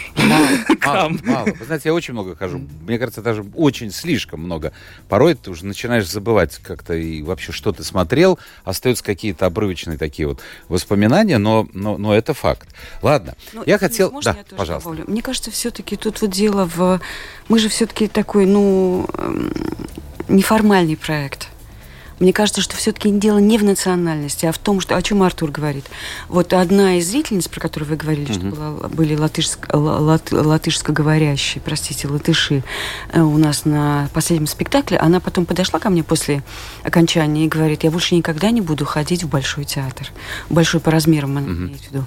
[0.84, 2.60] Мало, мало, Вы знаете, я очень много хожу.
[2.86, 4.72] Мне кажется, даже очень слишком много.
[5.08, 8.38] Порой ты уже начинаешь забывать как-то и вообще, что ты смотрел.
[8.64, 12.68] Остаются какие-то обрывочные такие вот воспоминания, но, но, но это факт.
[13.00, 14.10] Ладно, ну, я хотел...
[14.20, 14.90] Да, я пожалуйста.
[14.90, 15.10] Добавлю?
[15.10, 17.00] Мне кажется, все-таки тут вот дело в...
[17.48, 19.50] Мы же все-таки такой, ну, эм,
[20.28, 21.48] неформальный проект.
[22.18, 25.50] Мне кажется, что все-таки дело не в национальности, а в том, что, о чем Артур
[25.50, 25.86] говорит.
[26.28, 28.50] Вот одна из зрительниц, про которую вы говорили, mm-hmm.
[28.50, 32.64] что была, были латышско, лат, латышскоговорящие, простите, латыши
[33.12, 36.42] э, у нас на последнем спектакле, она потом подошла ко мне после
[36.82, 40.08] окончания и говорит, я больше никогда не буду ходить в Большой театр.
[40.48, 41.56] Большой по размерам, она mm-hmm.
[41.56, 42.04] имеет в виду.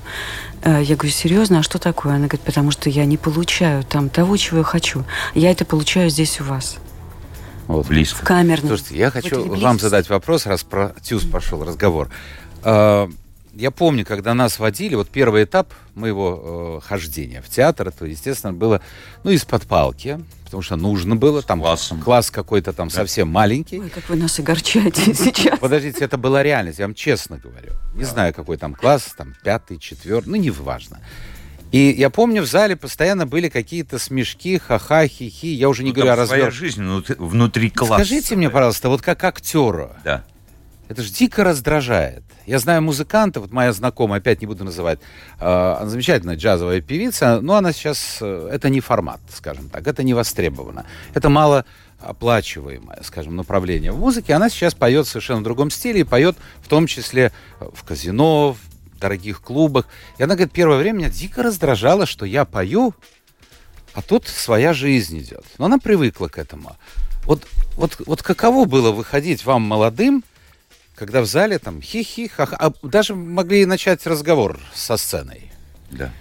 [0.64, 2.14] Э, я говорю, серьезно, а что такое?
[2.14, 5.04] Она говорит, потому что я не получаю там того, чего я хочу.
[5.34, 6.78] Я это получаю здесь у вас.
[7.72, 7.88] Вот.
[7.88, 8.18] Близко.
[8.18, 8.68] В камерном.
[8.68, 12.10] Слушайте, я хочу вам задать вопрос, раз про ТЮЗ пошел разговор.
[12.64, 13.10] А,
[13.54, 18.54] я помню, когда нас водили, вот первый этап моего э, хождения в театр, это, естественно,
[18.54, 18.82] было,
[19.24, 22.02] ну, из-под палки, потому что нужно было, там Классом.
[22.02, 22.96] класс какой-то там да.
[22.96, 23.80] совсем маленький.
[23.80, 25.60] Ой, как вы нас огорчаете сейчас.
[25.60, 27.74] Подождите, это была реальность, я вам честно говорю.
[27.94, 28.10] Не да.
[28.10, 31.00] знаю, какой там класс, там пятый, четвертый, ну, не важно.
[31.72, 35.48] И я помню, в зале постоянно были какие-то смешки, ха-ха, хи-хи.
[35.48, 36.38] Я уже не ну, говорю о развер...
[36.38, 36.84] своя жизнь
[37.18, 37.96] внутри класса.
[37.96, 39.92] Скажите мне, пожалуйста, вот как актеру.
[40.04, 40.26] Да.
[40.90, 42.24] Это же дико раздражает.
[42.46, 45.00] Я знаю музыканта, вот моя знакомая, опять не буду называть,
[45.40, 50.04] э, она замечательная джазовая певица, но она сейчас, э, это не формат, скажем так, это
[50.04, 50.86] не востребовано.
[51.14, 51.64] Это мало
[52.02, 54.34] оплачиваемое, скажем, направление в музыке.
[54.34, 58.71] Она сейчас поет в совершенно другом стиле и поет в том числе в казино, в
[59.02, 59.88] дорогих клубах.
[60.18, 62.94] И она говорит, первое время меня дико раздражало, что я пою,
[63.94, 65.44] а тут своя жизнь идет.
[65.58, 66.78] Но она привыкла к этому.
[67.26, 70.24] Вот, вот, вот каково было выходить вам молодым,
[70.96, 75.52] когда в зале там хи-хи, ха а даже могли начать разговор со сценой.
[75.92, 76.12] Да.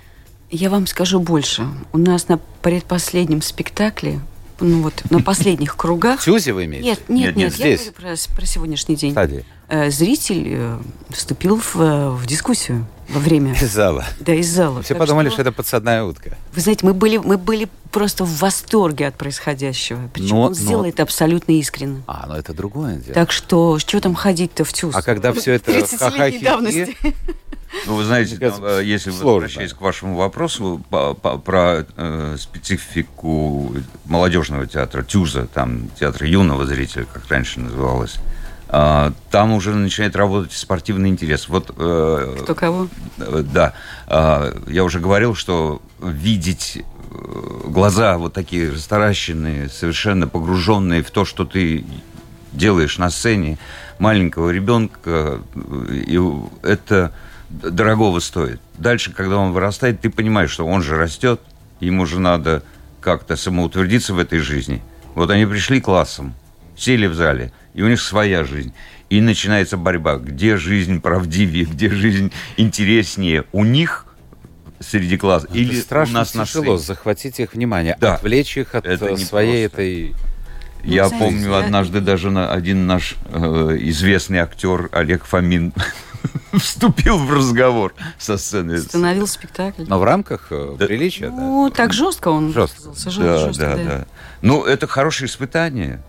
[0.51, 1.69] Я вам скажу больше.
[1.93, 4.21] У нас на предпоследнем спектакле
[4.61, 6.23] ну вот на последних кругах.
[6.23, 6.89] Сюзи вы имеете?
[6.89, 7.87] Нет, нет, нет, нет здесь.
[7.87, 9.13] я говорю про, про сегодняшний день.
[9.13, 9.45] Стадии.
[9.71, 10.79] Э, зритель э,
[11.11, 13.55] вступил в, э, в дискуссию во время.
[13.55, 14.05] Из зала.
[14.19, 14.83] Да, из зала.
[14.83, 15.35] Все так подумали, что...
[15.35, 16.37] что это подсадная утка.
[16.53, 20.01] Вы знаете, мы были, мы были просто в восторге от происходящего.
[20.13, 20.89] Причем но, он сделал но...
[20.89, 22.03] это абсолютно искренне.
[22.09, 23.15] А, ну это другое дело.
[23.15, 24.93] Так что, что там ходить-то в ТЮЗ?
[24.97, 26.97] А когда все это ха-ха давности.
[27.87, 33.73] Ну, вы знаете, там, если вы возвращаясь к вашему вопросу по, по, про э, специфику
[34.07, 38.17] молодежного театра, ТЮЗа, там театр юного зрителя, как раньше называлось,
[38.71, 41.49] там уже начинает работать спортивный интерес.
[41.49, 42.89] Вот, э, Кто кого?
[43.19, 43.73] Э, да.
[44.07, 51.25] Э, я уже говорил, что видеть э, глаза вот такие растаращенные, совершенно погруженные в то,
[51.25, 51.85] что ты
[52.53, 53.59] делаешь на сцене
[53.99, 55.41] маленького ребенка,
[55.91, 56.21] и
[56.63, 57.13] это
[57.49, 58.61] дорогого стоит.
[58.79, 61.41] Дальше, когда он вырастает, ты понимаешь, что он же растет,
[61.81, 62.63] ему же надо
[63.01, 64.83] как-то самоутвердиться в этой жизни.
[65.15, 66.35] Вот они пришли классом,
[66.77, 68.73] сели в зале, и у них своя жизнь.
[69.09, 73.45] И начинается борьба, где жизнь правдивее, где жизнь интереснее.
[73.53, 74.07] У них
[74.81, 75.47] среди класса.
[75.49, 78.15] Это или страшно у нас тяжело захватить их внимание, да.
[78.15, 80.15] отвлечь их от это своей этой...
[80.83, 85.75] Ну, Я знаете, помню, однажды даже на, один наш э, известный актер Олег Фомин
[86.55, 88.75] вступил в разговор со сцены.
[88.75, 89.85] Остановил спектакль.
[89.87, 90.87] Но в рамках э, да.
[90.87, 91.77] приличия, Ну, да?
[91.77, 92.93] так жестко он жестко.
[93.19, 94.07] Да, жестко, да, да, да.
[94.41, 96.03] Ну, это хорошее испытание.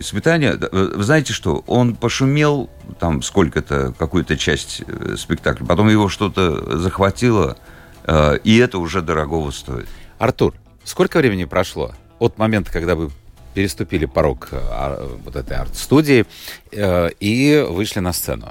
[0.00, 6.78] Испытание, вы знаете что, он пошумел там сколько-то, какую-то часть э, спектакля, потом его что-то
[6.78, 7.58] захватило,
[8.04, 9.88] э, и это уже дорогого стоит.
[10.18, 11.92] Артур, сколько времени прошло?
[12.20, 13.10] от момента, когда вы
[13.54, 16.26] переступили порог а, вот этой арт-студии
[16.70, 18.48] э, и вышли на сцену?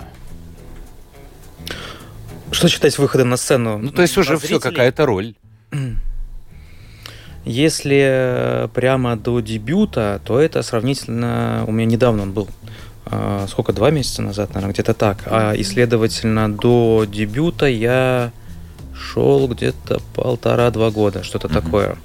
[2.51, 3.77] Что считать выходом на сцену?
[3.77, 5.35] Ну, то есть уже все, какая-то роль.
[7.45, 11.63] Если прямо до дебюта, то это сравнительно...
[11.67, 12.47] У меня недавно он был.
[13.05, 15.23] А, сколько, два месяца назад, наверное, где-то так.
[15.25, 18.31] А, и, следовательно, до дебюта я
[18.93, 21.61] шел где-то полтора-два года, что-то mm-hmm.
[21.61, 21.97] такое.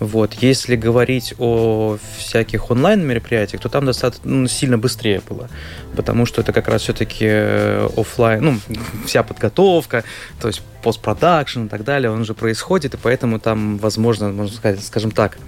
[0.00, 0.34] Вот.
[0.34, 5.48] Если говорить о всяких онлайн-мероприятиях, то там достаточно ну, сильно быстрее было,
[5.96, 10.04] потому что это как раз все-таки э, офлайн, ну, вся подготовка,
[10.40, 14.84] то есть постпродакшн и так далее, он же происходит, и поэтому там, возможно, можно сказать,
[14.84, 15.38] скажем так,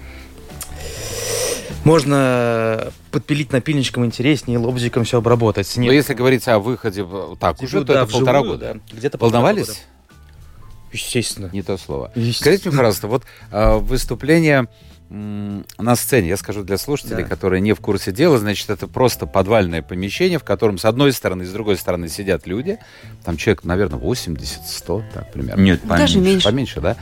[1.83, 5.71] можно подпилить напильничком интереснее, лобзиком все обработать.
[5.77, 7.05] Но если говорить о выходе
[7.39, 8.73] так уже, то да, это полтора года.
[8.73, 8.95] Да.
[8.95, 9.67] Где-то Волновались?
[9.67, 9.79] Года.
[10.91, 11.49] Естественно.
[11.51, 12.11] Не то слово.
[12.33, 14.67] Скажите мне, пожалуйста, вот э, выступление
[15.11, 17.29] на сцене, я скажу для слушателей, да.
[17.29, 21.43] которые не в курсе дела, значит, это просто подвальное помещение, в котором с одной стороны
[21.43, 22.79] и с другой стороны сидят люди.
[23.25, 25.61] Там человек, наверное, 80-100, так примерно.
[25.61, 25.99] Нет, поменьше.
[25.99, 26.45] Даже меньше.
[26.45, 26.95] Поменьше, да?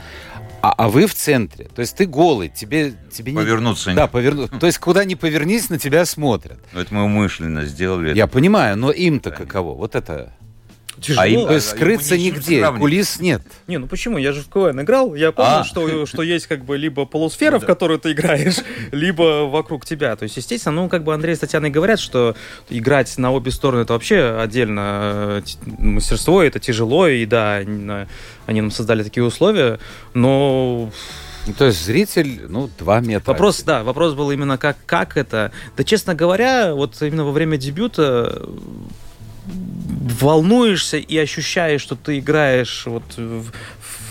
[0.60, 1.68] А, а вы в центре.
[1.74, 3.96] То есть ты голый, тебе, тебе Повернуться не...
[3.96, 4.56] Да, повернуться.
[4.60, 6.58] То есть куда ни повернись, на тебя смотрят.
[6.74, 8.14] Это мы умышленно сделали.
[8.14, 9.74] Я понимаю, но им-то каково?
[9.74, 10.32] Вот это...
[11.00, 11.22] Тяжело.
[11.22, 13.42] А им, скрыться нигде, кулис нет.
[13.66, 14.18] Не, ну почему?
[14.18, 15.64] Я же в КВН играл, я помню, а.
[15.64, 18.56] что, что есть как бы либо полусфера, в которую ты играешь,
[18.92, 20.14] либо вокруг тебя.
[20.16, 22.36] То есть, естественно, ну как бы Андрей с Татьяной говорят, что
[22.68, 25.42] играть на обе стороны это вообще отдельно э,
[25.78, 29.78] мастерство, это тяжело, и да, они нам создали такие условия,
[30.14, 30.90] но
[31.46, 33.32] ну, то есть зритель, ну, два метра.
[33.32, 35.52] Вопрос, да, вопрос был именно как, как это.
[35.76, 38.46] Да, честно говоря, вот именно во время дебюта
[40.20, 43.50] волнуешься и ощущаешь, что ты играешь вот в,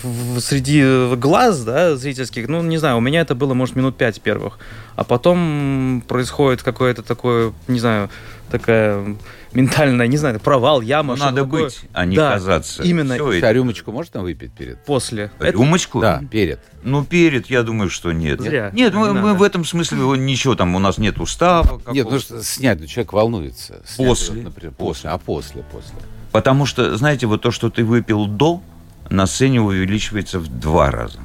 [0.02, 4.20] в, среди глаз, да, зрительских, ну, не знаю, у меня это было, может, минут пять
[4.20, 4.58] первых.
[4.96, 8.10] А потом происходит какое-то такое, не знаю,
[8.50, 9.16] такая
[9.52, 11.16] ментальная, не знаю, провал, яма.
[11.16, 11.64] Ну, надо такое.
[11.64, 12.82] быть, а не да, казаться.
[12.82, 13.14] Именно.
[13.14, 14.84] Все, а рюмочку можно выпить перед?
[14.84, 15.30] После.
[15.38, 16.00] Рюмочку?
[16.00, 16.60] Да, перед.
[16.82, 18.40] Ну, перед, я думаю, что нет.
[18.40, 18.70] Зря.
[18.72, 21.80] Нет, мы, мы в этом смысле ничего, там у нас нет устава.
[21.92, 23.82] Нет, ну снять, ну, человек волнуется.
[23.86, 24.42] Снять, после.
[24.42, 25.10] Например, после.
[25.10, 25.94] А после, после.
[26.32, 28.62] Потому что, знаете, вот то, что ты выпил до,
[29.08, 31.18] на сцене увеличивается в два раза.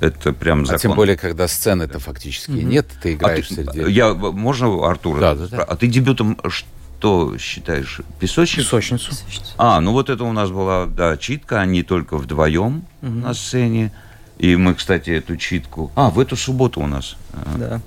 [0.00, 0.76] Это прям закон.
[0.76, 2.62] А тем более, когда сцены-то фактически mm-hmm.
[2.64, 3.92] нет, ты играешь а ты, среди...
[3.92, 5.20] Я, можно Артура?
[5.20, 5.62] Да, да, да.
[5.62, 6.38] А ты дебютом
[6.98, 8.00] что считаешь?
[8.18, 8.64] Песочницу?
[8.64, 9.12] Песочницу.
[9.58, 13.10] А, ну вот это у нас была, да, читка, они только вдвоем угу.
[13.10, 13.92] на сцене.
[14.38, 15.90] И мы, кстати, эту читку...
[15.94, 17.16] А, в эту субботу у нас.
[17.56, 17.80] Да.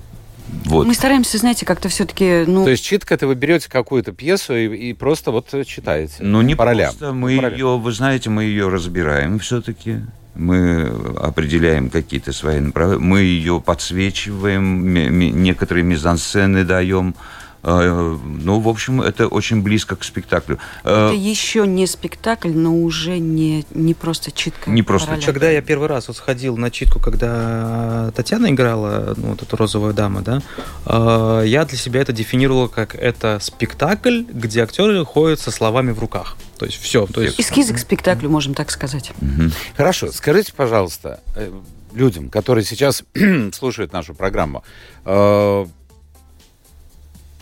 [0.64, 0.86] Вот.
[0.86, 2.44] Мы стараемся, знаете, как-то все-таки...
[2.46, 2.64] Ну...
[2.64, 6.16] То есть читка, это вы берете какую-то пьесу и, и просто вот читаете?
[6.20, 6.90] Ну, не по ролям.
[6.90, 7.12] просто.
[7.12, 10.00] Мы по ее, вы знаете, мы ее разбираем все-таки.
[10.34, 10.86] Мы
[11.18, 13.04] определяем какие-то свои направления.
[13.04, 17.14] Мы ее подсвечиваем, некоторые мизансцены даем.
[17.62, 20.58] А, ну, в общем, это очень близко к спектаклю.
[20.84, 24.70] А, это еще не спектакль, но уже не, не просто читка.
[24.70, 25.32] Не просто читка.
[25.32, 29.94] Когда я первый раз вот сходил на читку, когда Татьяна играла, ну, вот эту розовую
[29.94, 30.42] даму, да,
[30.86, 35.98] а, я для себя это дефинировал как это спектакль, где актеры ходят со словами в
[35.98, 36.36] руках.
[36.58, 37.06] То есть все.
[37.06, 37.40] То есть...
[37.40, 39.12] Эскизы к спектаклю, можем так сказать.
[39.20, 39.50] Угу.
[39.76, 41.50] Хорошо, скажите, пожалуйста, э,
[41.92, 43.02] людям, которые сейчас
[43.52, 44.62] слушают нашу программу,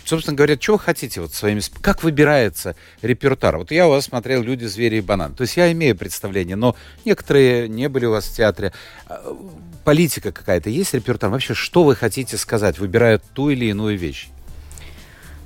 [0.08, 1.60] собственно говоря, что вы хотите вот своими...
[1.80, 3.58] Как выбирается репертуар?
[3.58, 5.34] Вот я у вас смотрел «Люди, звери и банан».
[5.34, 8.72] То есть я имею представление, но некоторые не были у вас в театре.
[9.06, 9.36] А,
[9.84, 11.32] политика какая-то есть репертуар?
[11.32, 14.28] Вообще, что вы хотите сказать, выбирая ту или иную вещь?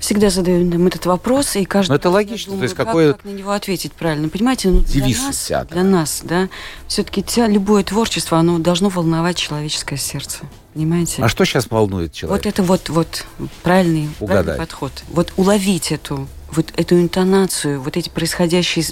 [0.02, 1.90] Всегда задаю нам этот вопрос, и каждый...
[1.90, 3.12] Но это логично, думаю, то есть какое...
[3.12, 4.68] Как, как на него ответить правильно, понимаете?
[4.68, 6.48] Ну, для нас, для нас, да,
[6.88, 10.40] все-таки любое творчество, оно должно волновать человеческое сердце,
[10.74, 11.22] понимаете?
[11.22, 12.36] А что сейчас волнует человека?
[12.36, 13.24] Вот это вот, вот
[13.62, 14.92] правильный, правильный подход.
[15.08, 18.84] Вот уловить эту вот эту интонацию, вот эти происходящие,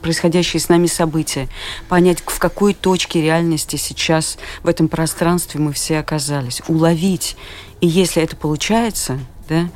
[0.00, 1.48] происходящие с нами события,
[1.88, 7.36] понять, в какой точке реальности сейчас в этом пространстве мы все оказались, уловить.
[7.80, 9.68] И если это получается, да,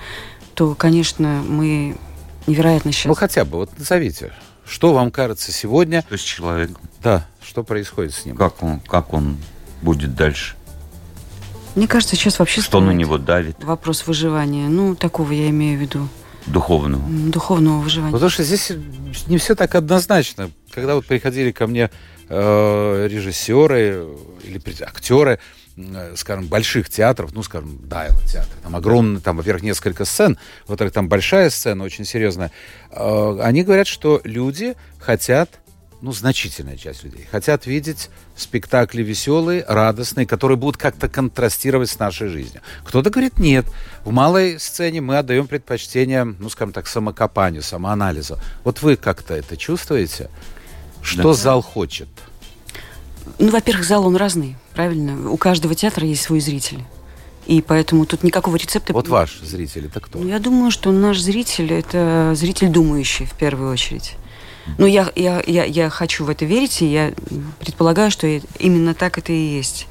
[0.55, 1.97] то, конечно, мы
[2.47, 3.11] невероятно счастливы.
[3.11, 4.33] Ну, хотя бы, вот назовите,
[4.67, 6.03] что вам кажется сегодня?
[6.03, 6.71] То есть человек.
[7.03, 8.37] Да, что происходит с ним?
[8.37, 9.39] Как он, как он
[9.83, 10.57] будет дальше?
[11.75, 12.61] Мне кажется, сейчас вообще...
[12.61, 13.63] Что на него давит?
[13.65, 14.69] Вопрос выживания.
[14.69, 16.09] Ну, такого я имею в виду.
[16.47, 17.03] Духовного.
[17.09, 18.13] Духовного выживания.
[18.13, 18.73] Потому что здесь
[19.27, 20.51] не все так однозначно.
[20.71, 21.91] Когда вот приходили ко мне
[22.29, 24.07] э, режиссеры
[24.45, 25.39] или актеры,
[26.17, 31.09] скажем, больших театров, ну, скажем, Дайла театр, там огромный, там, во-первых, несколько сцен, во-вторых, там
[31.09, 32.53] большая сцена, очень серьезная,
[32.91, 35.61] э, они говорят, что люди хотят
[36.03, 42.27] ну, значительная часть людей, хотят видеть спектакли веселые, радостные, которые будут как-то контрастировать с нашей
[42.27, 42.61] жизнью.
[42.85, 43.65] Кто-то говорит, нет,
[44.05, 48.37] в малой сцене мы отдаем предпочтение, ну, скажем так, самокопанию, самоанализу.
[48.65, 50.29] Вот вы как-то это чувствуете?
[51.03, 51.35] Что да.
[51.35, 52.09] зал хочет?
[53.39, 55.31] Ну, во-первых, зал он разный, правильно?
[55.31, 56.83] У каждого театра есть свой зритель.
[57.47, 58.93] И поэтому тут никакого рецепта...
[58.93, 60.23] Вот ваш зритель, это кто?
[60.23, 64.17] Я думаю, что наш зритель– это зритель думающий, в первую очередь.
[64.79, 67.13] Ну, я, я, я, я хочу в это верить, и я
[67.59, 69.89] предполагаю, что именно так это и есть.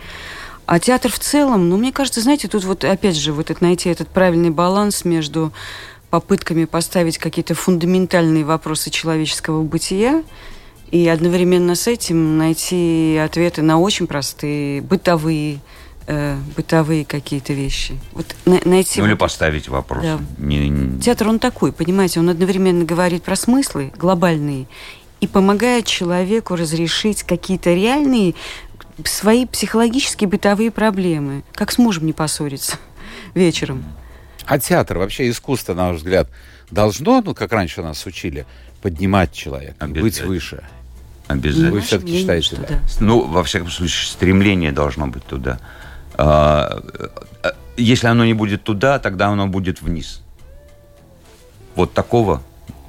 [0.65, 3.89] А театр в целом, ну, мне кажется, знаете, тут вот опять же вот это, найти
[3.89, 5.51] этот правильный баланс между
[6.09, 10.23] попытками поставить какие-то фундаментальные вопросы человеческого бытия
[10.91, 15.59] и одновременно с этим найти ответы на очень простые бытовые
[16.07, 17.97] э, бытовые какие-то вещи.
[18.11, 19.11] Вот на, найти ну, вот...
[19.11, 20.03] или поставить вопрос.
[20.03, 20.19] Да.
[20.37, 21.01] Не, не...
[21.01, 24.67] Театр, он такой, понимаете, он одновременно говорит про смыслы глобальные
[25.21, 28.35] и помогает человеку разрешить какие-то реальные
[29.05, 31.43] свои психологические бытовые проблемы.
[31.53, 32.77] Как с мужем не поссориться
[33.33, 33.85] вечером.
[34.45, 36.27] А театр, вообще искусство, на ваш взгляд,
[36.69, 38.45] должно, ну, как раньше нас учили,
[38.81, 40.63] поднимать человека, быть выше?
[41.33, 41.71] Обязательно.
[41.71, 42.79] Вы все-таки считаете, да?
[42.99, 45.59] Ну, во всяком случае, стремление должно быть туда.
[46.15, 46.81] А,
[47.43, 50.21] а, если оно не будет туда, тогда оно будет вниз.
[51.75, 52.41] Вот такого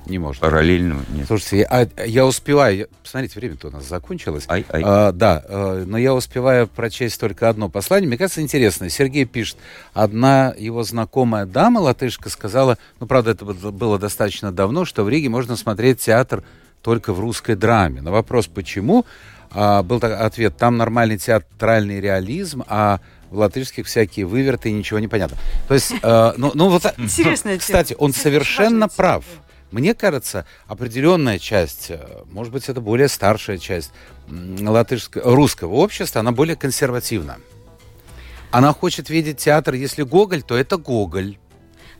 [0.06, 0.42] не может.
[0.42, 1.26] Параллельного нет.
[1.26, 2.88] Слушайте, я, я успеваю...
[3.02, 4.44] Посмотрите, время-то у нас закончилось.
[4.48, 4.82] Ай, ай.
[4.84, 8.08] А, да, а, но я успеваю прочесть только одно послание.
[8.08, 8.90] Мне кажется, интересно.
[8.90, 9.56] Сергей пишет,
[9.94, 15.28] одна его знакомая дама, латышка, сказала, ну, правда, это было достаточно давно, что в Риге
[15.28, 16.42] можно смотреть театр
[16.82, 18.02] только в русской драме.
[18.02, 19.06] На вопрос, почему,
[19.50, 25.08] а, был ответ, там нормальный театральный реализм, а в латышских всякие выверты и ничего не
[25.08, 25.38] понятно.
[25.66, 29.24] То есть, э, ну, ну вот, Интересная кстати, он совершенно прав.
[29.70, 31.98] Мне кажется, определенная часть, э,
[32.30, 33.90] может быть, это более старшая часть
[34.28, 37.38] латышского, русского общества, она более консервативна.
[38.50, 41.38] Она хочет видеть театр, если Гоголь, то это Гоголь.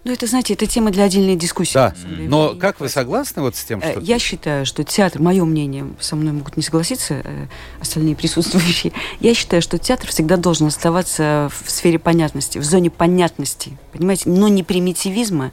[0.05, 1.75] Ну, это, знаете, это тема для отдельной дискуссии.
[1.75, 4.01] Да, но как вы согласны вот с тем, э, что...
[4.01, 7.47] Я считаю, что театр, мое мнение, со мной могут не согласиться э,
[7.81, 13.79] остальные присутствующие, я считаю, что театр всегда должен оставаться в сфере понятности, в зоне понятности,
[13.93, 15.53] понимаете, но не примитивизма,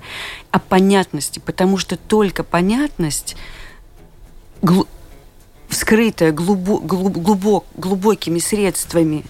[0.50, 3.36] а понятности, потому что только понятность
[4.64, 4.88] гл
[5.68, 9.24] вскрытая глубо глубок глубокими средствами,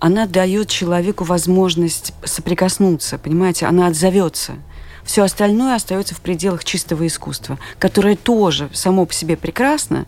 [0.00, 4.54] она дает человеку возможность соприкоснуться, понимаете, она отзовется.
[5.04, 10.06] Все остальное остается в пределах чистого искусства, которое тоже само по себе прекрасно,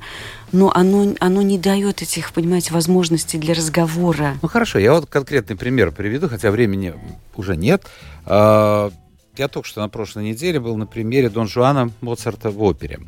[0.52, 4.36] но оно, оно не дает этих, понимаете, возможностей для разговора.
[4.40, 6.94] Ну хорошо, я вот конкретный пример приведу, хотя времени
[7.36, 7.84] уже нет.
[8.24, 8.90] А,
[9.36, 13.00] я только что на прошлой неделе был на примере Дон Жуана Моцарта в опере.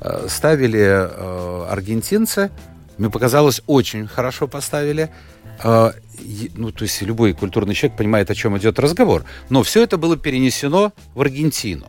[0.00, 2.50] А, ставили а, аргентинцы,
[2.98, 5.10] мне показалось, очень хорошо поставили
[5.62, 9.24] ну, то есть любой культурный человек понимает, о чем идет разговор.
[9.48, 11.86] Но все это было перенесено в Аргентину.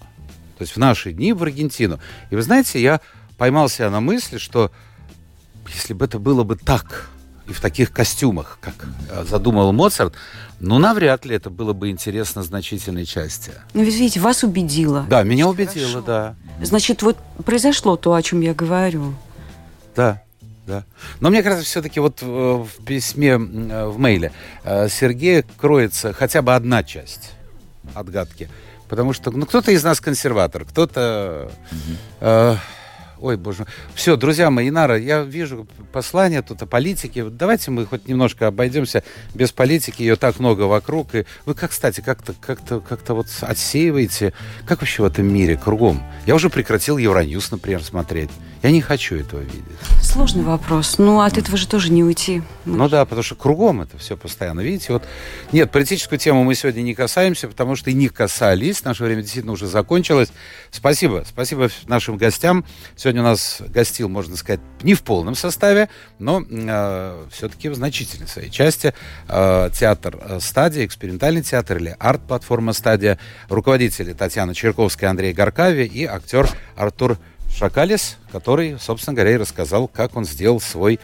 [0.58, 2.00] То есть в наши дни в Аргентину.
[2.30, 3.00] И вы знаете, я
[3.38, 4.72] поймался на мысли, что
[5.68, 7.10] если бы это было бы так,
[7.48, 8.74] и в таких костюмах, как
[9.10, 10.14] э, задумал Моцарт,
[10.60, 13.52] ну, навряд ли это было бы интересно значительной части.
[13.74, 15.06] Ну, ведь видите, вас убедило.
[15.10, 16.02] Да, меня убедило, Хорошо.
[16.02, 16.36] да.
[16.62, 19.14] Значит, вот произошло то, о чем я говорю.
[19.96, 20.22] Да
[20.68, 20.86] да.
[21.22, 26.54] Но мне кажется, все-таки вот в письме, э, в мейле э, Сергея кроется хотя бы
[26.54, 27.32] одна часть
[27.94, 28.50] отгадки.
[28.90, 31.50] Потому что ну, кто-то из нас консерватор, кто-то...
[31.72, 31.98] Угу.
[32.22, 32.56] Э,
[33.20, 33.68] Ой, боже мой.
[33.96, 37.26] Все, друзья мои, Инара, я вижу послание тут о политике.
[37.26, 39.04] Давайте мы хоть немножко обойдемся
[39.34, 40.04] без политики.
[40.04, 41.16] Ее так много вокруг.
[41.16, 44.34] И вы, как, кстати, как-то как-то как-то вот отсеиваете.
[44.68, 46.04] Как вообще в этом мире кругом?
[46.28, 48.30] Я уже прекратил Евроньюз, например, смотреть.
[48.64, 49.64] Я не хочу этого видеть.
[50.02, 50.98] Сложный вопрос.
[50.98, 52.42] Ну, от этого же тоже не уйти.
[52.66, 54.62] Мы ну да, потому что кругом это все постоянно.
[54.62, 55.04] Видите, вот...
[55.52, 58.84] Нет, политическую тему мы сегодня не касаемся, потому что и не касались.
[58.84, 60.30] Наше время действительно уже закончилось.
[60.72, 61.24] Спасибо.
[61.28, 62.66] Спасибо нашим гостям.
[62.96, 65.90] Сегодня у нас гостил, можно сказать, не в полном составе,
[66.20, 68.94] но э, все-таки в значительной своей части
[69.28, 76.50] э, театр «Стадия», экспериментальный театр или арт-платформа «Стадия», руководители Татьяна Черковская, Андрей Горкави и актер
[76.76, 77.18] Артур
[77.58, 81.00] Шакалис, который, собственно говоря, и рассказал, как он сделал свой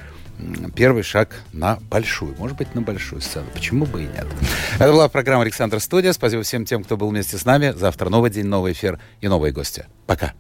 [0.75, 3.47] первый шаг на большую, может быть, на большую сцену.
[3.53, 4.27] Почему бы и нет?
[4.75, 6.13] Это была программа «Александр Студия».
[6.13, 7.73] Спасибо всем тем, кто был вместе с нами.
[7.75, 9.87] Завтра новый день, новый эфир и новые гости.
[10.05, 10.33] Пока.